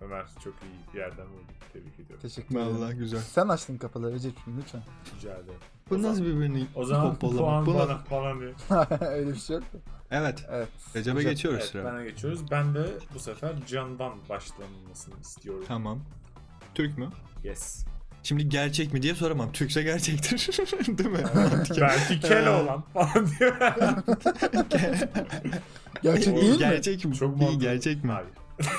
[0.00, 1.52] Ömer çok iyi bir yerden vurdu.
[1.72, 2.18] Tebrik ediyorum.
[2.22, 2.76] teşekkür ederim.
[2.76, 3.20] Vallahi güzel.
[3.20, 4.82] Sen açtın kapıları Recep'ciğim lütfen.
[5.16, 5.60] Rica ederim.
[5.90, 8.54] Bu nasıl birbirini O zaman puan Bu bana falan diye.
[9.08, 9.80] Öyle bir şey yok mu?
[10.10, 10.44] Evet.
[10.50, 10.68] Evet.
[10.94, 11.30] Recep'e Recep.
[11.30, 11.84] geçiyoruz Evet, sıra.
[11.84, 12.50] bana geçiyoruz.
[12.50, 15.64] Ben de bu sefer Can'dan başlanmasını istiyorum.
[15.68, 16.00] Tamam.
[16.74, 17.08] Türk mü?
[17.44, 17.84] Yes.
[18.24, 19.52] Şimdi gerçek mi diye soramam.
[19.52, 20.58] Türkse gerçektir.
[20.98, 21.18] Değil mi?
[21.80, 23.56] Belki Keloğlan falan diyor.
[26.02, 26.58] Gerçek değil mi?
[26.58, 27.14] gerçek mi?
[27.14, 27.60] Çok mantıklı.
[27.60, 28.12] gerçek mi?
[28.12, 28.28] Hayır.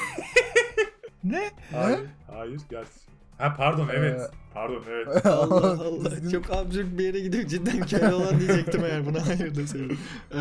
[1.24, 1.52] Ne?
[1.72, 2.00] Hayır.
[2.28, 2.62] Hayır.
[2.70, 2.90] Gerçi.
[3.38, 4.22] Ha pardon evet.
[4.22, 4.24] Ee,
[4.54, 5.26] Pardon evet.
[5.26, 6.30] Allah Allah.
[6.32, 7.48] Çok absürt bir yere gidiyor.
[7.48, 9.98] Cidden Keloğlan diyecektim eğer buna hayır deseydim.
[10.34, 10.40] Ee,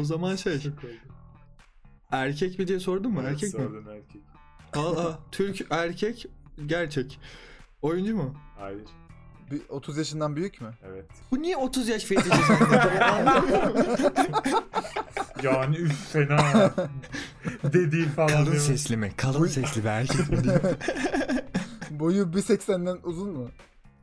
[0.00, 0.60] o zaman şey.
[0.60, 0.92] Çok oldu.
[2.10, 3.20] Erkek mi diye sordun mu?
[3.22, 3.60] Evet, erkek mi?
[3.60, 4.22] sordun erkek.
[4.76, 6.26] Aa, Türk erkek
[6.66, 7.18] gerçek.
[7.84, 8.34] Oyuncu mu?
[8.58, 8.80] Hayır.
[9.50, 10.70] Bir 30 yaşından büyük mü?
[10.88, 11.04] Evet.
[11.30, 12.30] Bu niye 30 yaş fetişi.
[15.42, 16.70] Yani üf fena.
[17.72, 18.56] Dedi falan Kalın diyor.
[18.56, 19.12] sesli mi?
[19.16, 20.38] Kalın sesli bir erkek mi?
[21.90, 23.48] Boyu 1.80'den uzun mu?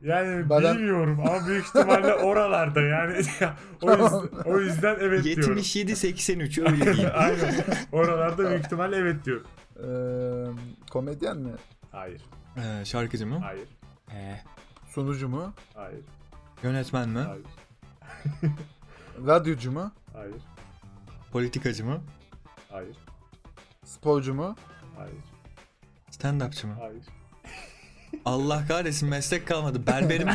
[0.02, 3.12] Yani Bana- bilmiyorum ama büyük ihtimalle oralarda yani
[3.82, 5.56] o yüzden, o yüzden evet diyorum.
[5.58, 7.10] 77-83 öyle diyeyim.
[7.14, 7.54] Aynen.
[7.92, 9.46] Oralarda büyük ihtimalle evet diyorum.
[9.76, 11.52] Ee, komedyen mi?
[11.92, 12.22] Hayır.
[12.56, 13.38] Ee, şarkıcı mı?
[13.38, 13.68] Hayır.
[14.12, 14.40] Ee,
[14.88, 15.52] Sunucu mu?
[15.74, 16.04] Hayır.
[16.62, 17.18] yönetmen mi?
[17.20, 17.44] Hayır.
[19.26, 19.92] Radyocu mu?
[20.12, 20.34] Hayır.
[21.32, 22.00] Politikacı mı?
[22.70, 22.96] Hayır.
[23.84, 24.56] Sporcu mu?
[24.96, 25.14] Hayır.
[26.10, 26.74] Stand-upçı mı?
[26.80, 27.02] Hayır.
[28.24, 29.86] Allah kahretsin meslek kalmadı.
[29.86, 30.26] Berberim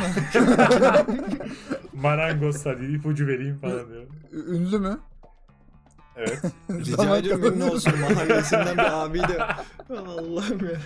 [1.92, 4.02] Marangoz hadi ipucu vereyim falan diyor.
[4.32, 4.98] Ü- Ünlü mü?
[6.18, 6.42] Evet.
[6.70, 9.42] Rica Zaman ediyorum ünlü olsun mahallesinden bir abi de.
[9.90, 10.78] Allah'ım ya.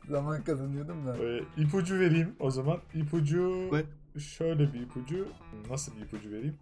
[0.10, 1.18] Zaman kazanıyordum da.
[1.18, 2.78] Ee, ipucu vereyim o zaman.
[2.94, 3.84] İpucu Ver.
[4.22, 5.28] şöyle bir ipucu.
[5.70, 6.58] Nasıl bir ipucu vereyim?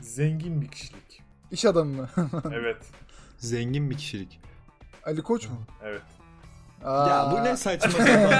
[0.00, 1.22] Zengin bir kişilik.
[1.50, 2.08] İş adamı mı?
[2.52, 2.76] Evet.
[3.38, 4.40] Zengin bir kişilik.
[5.06, 5.56] Ali Koç mu?
[5.84, 6.02] Evet.
[6.84, 8.32] Aa, Ya bu ne saçma sapan.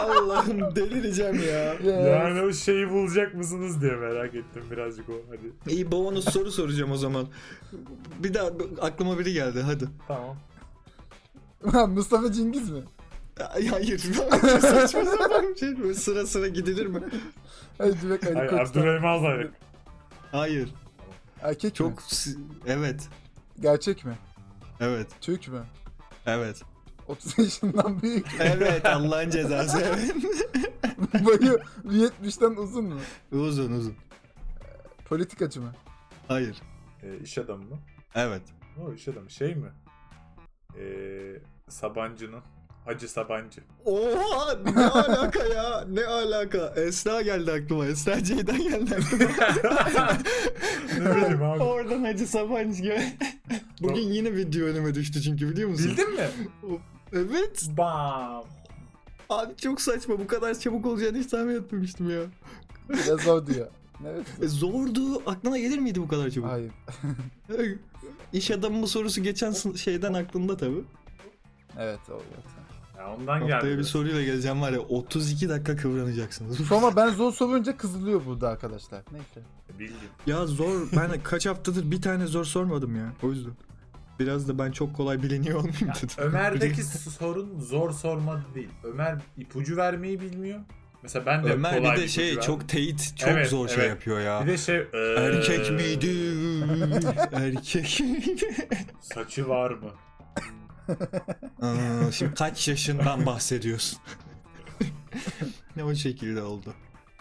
[0.00, 1.92] Allah'ım delireceğim ya.
[1.92, 5.12] Yani o şeyi bulacak mısınız diye merak ettim birazcık o.
[5.30, 5.74] Hadi.
[5.74, 7.26] İyi bonus soru soracağım o zaman.
[8.18, 9.84] Bir daha aklıma biri geldi hadi.
[10.08, 10.36] Tamam.
[11.94, 12.80] Mustafa Cengiz mi?
[13.54, 13.98] Ay, Hayır.
[14.60, 15.78] saçma sapan bir şey.
[15.82, 17.00] Böyle sıra sıra gidilir mi?
[17.78, 18.80] Hayır direkt Ali Hayır, Koç'tan.
[18.80, 19.50] Abdurrahim Albayrak.
[20.32, 20.68] Hayır.
[21.42, 22.02] Erkek Çok mi?
[22.06, 23.08] si- evet.
[23.60, 24.12] Gerçek mi?
[24.80, 25.06] Evet.
[25.20, 25.62] Türk mü?
[26.26, 26.62] Evet.
[27.08, 28.26] 30 yaşından büyük.
[28.40, 30.14] Evet Allah'ın cezası evet.
[31.24, 33.00] Boyu 1.70'den uzun mu?
[33.32, 33.94] uzun uzun.
[35.08, 35.74] Politikacı mı?
[36.28, 36.62] Hayır.
[37.02, 37.78] Ee, iş adamı mı?
[38.14, 38.42] Evet.
[38.82, 39.68] O iş adamı şey mi?
[40.78, 42.42] Ee, Sabancı'nın.
[42.84, 43.60] Hacı Sabancı.
[43.84, 45.84] Oha ne alaka ya?
[45.88, 46.74] Ne alaka?
[46.76, 47.86] Esra geldi aklıma.
[47.86, 49.28] Esra Ceydan geldi aklıma.
[51.00, 51.62] ne bileyim abi.
[51.62, 53.02] Oradan Hacı Sabancı gibi.
[53.82, 55.90] Bugün yine video önüme düştü çünkü biliyor musun?
[55.90, 56.28] Bildin mi?
[57.12, 57.68] Evet.
[57.78, 58.44] Bam.
[59.30, 60.18] Abi çok saçma.
[60.18, 62.20] Bu kadar çabuk olacağını hiç tahmin etmemiştim ya.
[62.88, 63.66] Biraz zor diyor.
[64.06, 64.26] Evet.
[64.42, 65.22] E, zordu.
[65.26, 66.48] Aklına gelir miydi bu kadar çabuk?
[66.50, 66.72] Hayır.
[68.32, 70.84] İş adamı mı sorusu geçen şeyden aklımda tabii.
[71.78, 72.22] Evet o yok.
[72.98, 73.78] Ya ondan Haftaya geldi.
[73.78, 76.72] bir soruyla geleceğim var ya 32 dakika kıvranacaksınız.
[76.72, 79.02] Ama ben zor sorunca kızılıyor burada arkadaşlar.
[79.12, 79.40] Neyse.
[79.78, 79.96] Bildim.
[80.26, 83.52] ya zor ben kaç haftadır bir tane zor sormadım ya o yüzden.
[84.18, 86.08] Biraz da ben çok kolay biliniyor olmayayım dedim.
[86.18, 88.68] Ömer'deki sorun zor sorma değil.
[88.84, 90.60] Ömer ipucu vermeyi bilmiyor.
[91.02, 92.40] Mesela ben de Ömer kolay bir de ipucu şey verdim.
[92.40, 93.88] çok teyit çok Evet, zor şey evet.
[93.90, 94.42] yapıyor ya.
[94.42, 96.12] Bir de şey ee, Erkek miydi?
[97.32, 98.00] Erkek.
[99.00, 99.90] Saçı var mı?
[101.60, 103.98] Aa, şimdi kaç yaşından bahsediyorsun?
[105.76, 106.74] ne o şekilde oldu.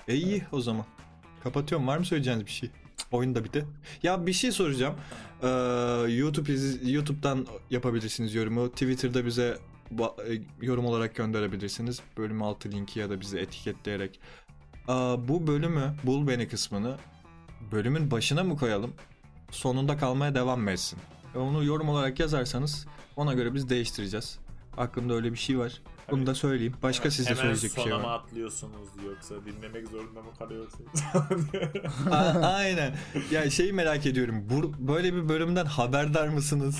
[0.07, 0.85] E iyi o zaman.
[1.43, 1.87] Kapatıyorum.
[1.87, 2.69] Var mı söyleyeceğiniz bir şey?
[3.11, 3.65] Oyun da bitti.
[4.03, 4.95] Ya bir şey soracağım.
[5.43, 5.47] Ee,
[6.07, 6.51] YouTube
[6.91, 8.71] YouTube'dan yapabilirsiniz yorumu.
[8.71, 9.57] Twitter'da bize
[9.99, 12.01] e, yorum olarak gönderebilirsiniz.
[12.17, 14.19] Bölüm altı linki ya da bizi etiketleyerek.
[14.87, 16.97] Aa, bu bölümü, bul beni kısmını
[17.71, 18.93] bölümün başına mı koyalım?
[19.51, 20.99] Sonunda kalmaya devam mı etsin?
[21.35, 24.39] Onu yorum olarak yazarsanız ona göre biz değiştireceğiz.
[24.77, 25.81] Aklımda öyle bir şey var.
[26.11, 26.73] Bunu Hani da söyleyeyim.
[26.83, 28.01] Başka Hemen söyleyecek bir şey sona var.
[28.01, 30.91] mı atlıyorsunuz yoksa dinlemek zorunda mı kalıyorsunuz?
[32.11, 32.95] A- aynen.
[33.31, 34.43] Ya şeyi merak ediyorum.
[34.49, 36.77] Bu, böyle bir bölümden haberdar mısınız?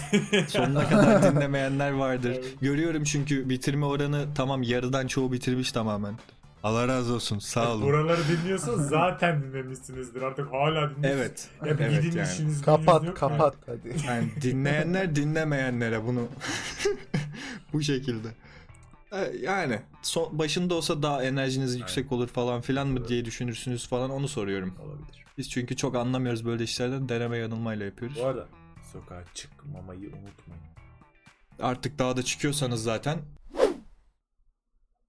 [0.47, 2.31] Sonuna kadar dinlemeyenler vardır.
[2.31, 2.61] Evet.
[2.61, 6.15] Görüyorum çünkü bitirme oranı tamam yarıdan çoğu bitirmiş tamamen.
[6.63, 7.39] Allah razı olsun.
[7.39, 7.81] Sağ olun.
[7.81, 10.21] Buraları dinliyorsanız zaten dinlemişsinizdir.
[10.21, 11.03] Artık hala dinliyorsunuz.
[11.05, 11.49] Evet.
[11.65, 12.29] Ya bir evet gidin yani.
[12.33, 13.95] işiniz Kapat kapat hadi.
[14.07, 16.27] Yani dinleyenler dinlemeyenlere bunu
[17.73, 18.27] bu şekilde.
[19.11, 23.09] E, Yani son, başında olsa daha enerjiniz yüksek olur falan filan mı Evet.
[23.09, 24.75] diye düşünürsünüz falan onu soruyorum.
[24.83, 25.25] Olabilir.
[25.37, 28.17] Biz çünkü çok anlamıyoruz böyle işlerden deneme yanılmayla yapıyoruz.
[28.21, 28.47] Bu arada
[28.93, 30.63] sokağa çıkmamayı unutmayın.
[31.59, 33.19] Artık daha da çıkıyorsanız zaten.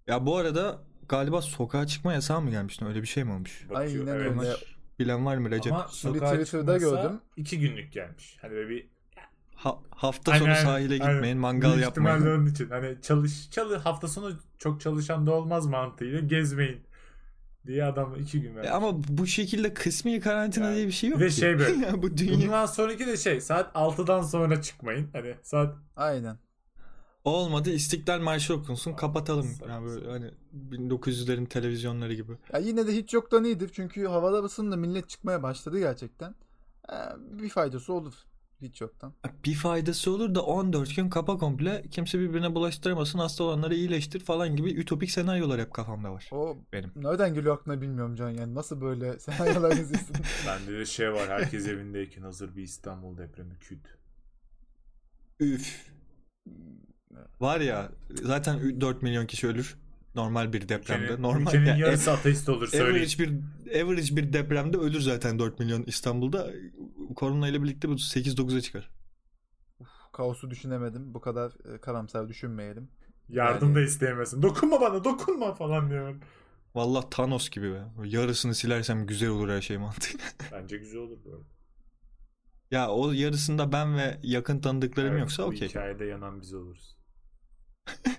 [0.06, 2.82] Ya bu arada galiba sokağa çıkma yasağı mı gelmiş?
[2.82, 3.66] Öyle bir şey mi olmuş?
[3.70, 4.38] Bakıyor, Aynen evet.
[4.40, 4.54] öyle.
[4.98, 5.72] Bilen var mı Recep?
[5.72, 6.44] Ama Şimdi Twitter'da
[6.78, 7.20] çıkmasa gördüm.
[7.36, 8.36] iki günlük gelmiş.
[8.40, 8.86] Hani böyle bir
[9.56, 11.12] Ha- hafta Aynen, sonu sahile aynen.
[11.14, 12.18] gitmeyin, mangal Büyük yapmayın.
[12.18, 12.68] ihtimalle onun için.
[12.70, 16.80] Hani çalış, çalı hafta sonu çok çalışan da olmaz mantığıyla gezmeyin
[17.66, 18.68] diye adam iki gün vermiş.
[18.68, 20.76] E ama bu şekilde kısmi karantina Yani.
[20.76, 21.34] diye bir şey yok Ve ki.
[21.34, 25.10] şey böyle, Ya bu dünya Bundan sonraki de şey saat 6'dan sonra çıkmayın.
[25.12, 26.38] Hani saat Aynen.
[27.24, 29.48] olmadı İstiklal Marşı okunsun kapatalım.
[29.68, 30.30] Yani böyle hani
[30.70, 32.32] 1900'lerin televizyonları gibi.
[32.52, 33.70] Ya yine de hiç yoktan iyidir.
[33.72, 36.34] Çünkü havada ısındı millet çıkmaya başladı gerçekten.
[36.92, 36.94] Ee,
[37.38, 38.14] bir faydası olur.
[38.62, 39.12] Hiç yoktan.
[39.44, 44.56] Bir faydası olur da 14 gün kapa komple kimse birbirine bulaştıramasın hasta olanları iyileştir falan
[44.56, 46.28] gibi ütopik senaryolar hep kafamda var.
[46.32, 46.92] O Benim.
[46.96, 48.54] nereden geliyor aklına bilmiyorum Can yani.
[48.54, 50.16] Nasıl böyle senaryolar izliyorsun?
[50.46, 51.28] bende de şey var.
[51.28, 53.86] Herkes evindeyken hazır bir İstanbul depremi küt.
[55.40, 55.90] Üf.
[57.40, 57.90] Var ya
[58.22, 59.76] zaten 4 milyon kişi ölür
[60.16, 61.04] normal bir depremde.
[61.04, 62.96] Ülkenin, normal ülkenin yani yarısı ateist olur söyleyeyim.
[62.96, 66.50] average bir average bir depremde ölür zaten 4 milyon İstanbul'da.
[67.16, 68.90] Korona ile birlikte bu 8-9'a çıkar.
[70.12, 71.14] Kaosu düşünemedim.
[71.14, 72.88] Bu kadar e, karamsar düşünmeyelim.
[73.28, 74.42] Yardım Yani- da isteyemezsin.
[74.42, 76.16] Dokunma bana dokunma falan diyor.
[76.74, 77.82] Vallahi Thanos gibi be.
[78.04, 80.18] Yarısını silersem güzel olur her şey mantığı.
[80.52, 81.44] Bence güzel olur böyle.
[82.70, 85.68] ya o yarısında ben ve yakın tanıdıklarım Evet, yoksa bu okey.
[85.68, 86.96] hikayede yanan biz oluruz.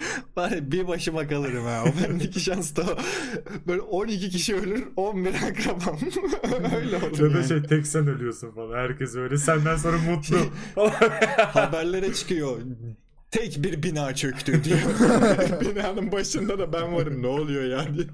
[0.36, 1.84] Ya bir başıma kalırım ha.
[1.84, 2.84] O bendeki şans da.
[3.66, 5.98] Böyle 12 kişi ölür 11 akrabam.
[6.76, 7.48] Öyle olur Ya da yani.
[7.48, 8.78] şey tek sen ölüyorsun falan.
[8.78, 9.38] Herkes öyle.
[9.38, 10.50] Senden sonra mutlu Şey-.
[11.38, 12.58] Haberlere çıkıyor.
[13.30, 14.78] Tek bir bina çöktü diyor.
[15.60, 17.22] Binanın başında da ben varım.
[17.22, 18.06] Ne oluyor ya diye.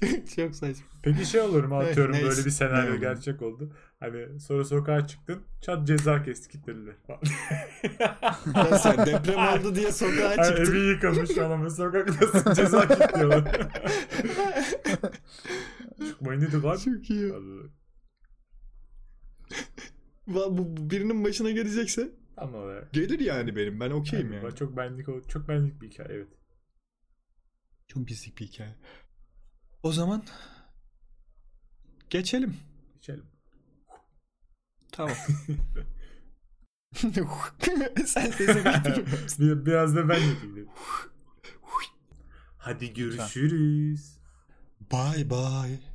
[0.00, 0.86] Çok, çok saçma.
[1.02, 2.28] Peki şey olur mu atıyorum Neyse.
[2.28, 3.00] böyle bir senaryo Ne olur?
[3.00, 3.72] gerçek oldu.
[4.00, 5.42] Hani sonra sokağa çıktın.
[5.60, 6.58] Çat ceza kesti.
[8.54, 10.64] Ya sen deprem oldu diye sokağa çıktın.
[10.64, 11.68] evi yıkamış falan.
[11.68, 13.44] Sokaktasın ceza kilitliyorlar.
[16.08, 16.78] Çıkmayın dedik abi.
[16.78, 17.32] Çok iyi.
[20.26, 22.88] Bu, birinin başına gelecekse Ama be.
[22.92, 23.80] gelir yani benim.
[23.80, 24.54] Ben okeyim Yani yani.
[24.54, 26.28] Çok benlik çok benlik bir hikaye evet.
[27.88, 28.76] Çok pislik bir hikaye.
[29.84, 30.22] O zaman
[32.10, 32.56] geçelim.
[32.98, 33.24] İçelim.
[34.92, 35.16] Tamam.
[38.06, 38.64] Sen sesi.
[39.40, 40.68] Bir, biraz da ben yapayım dedim.
[42.58, 44.18] Hadi görüşürüz.
[44.92, 45.93] Bye bye.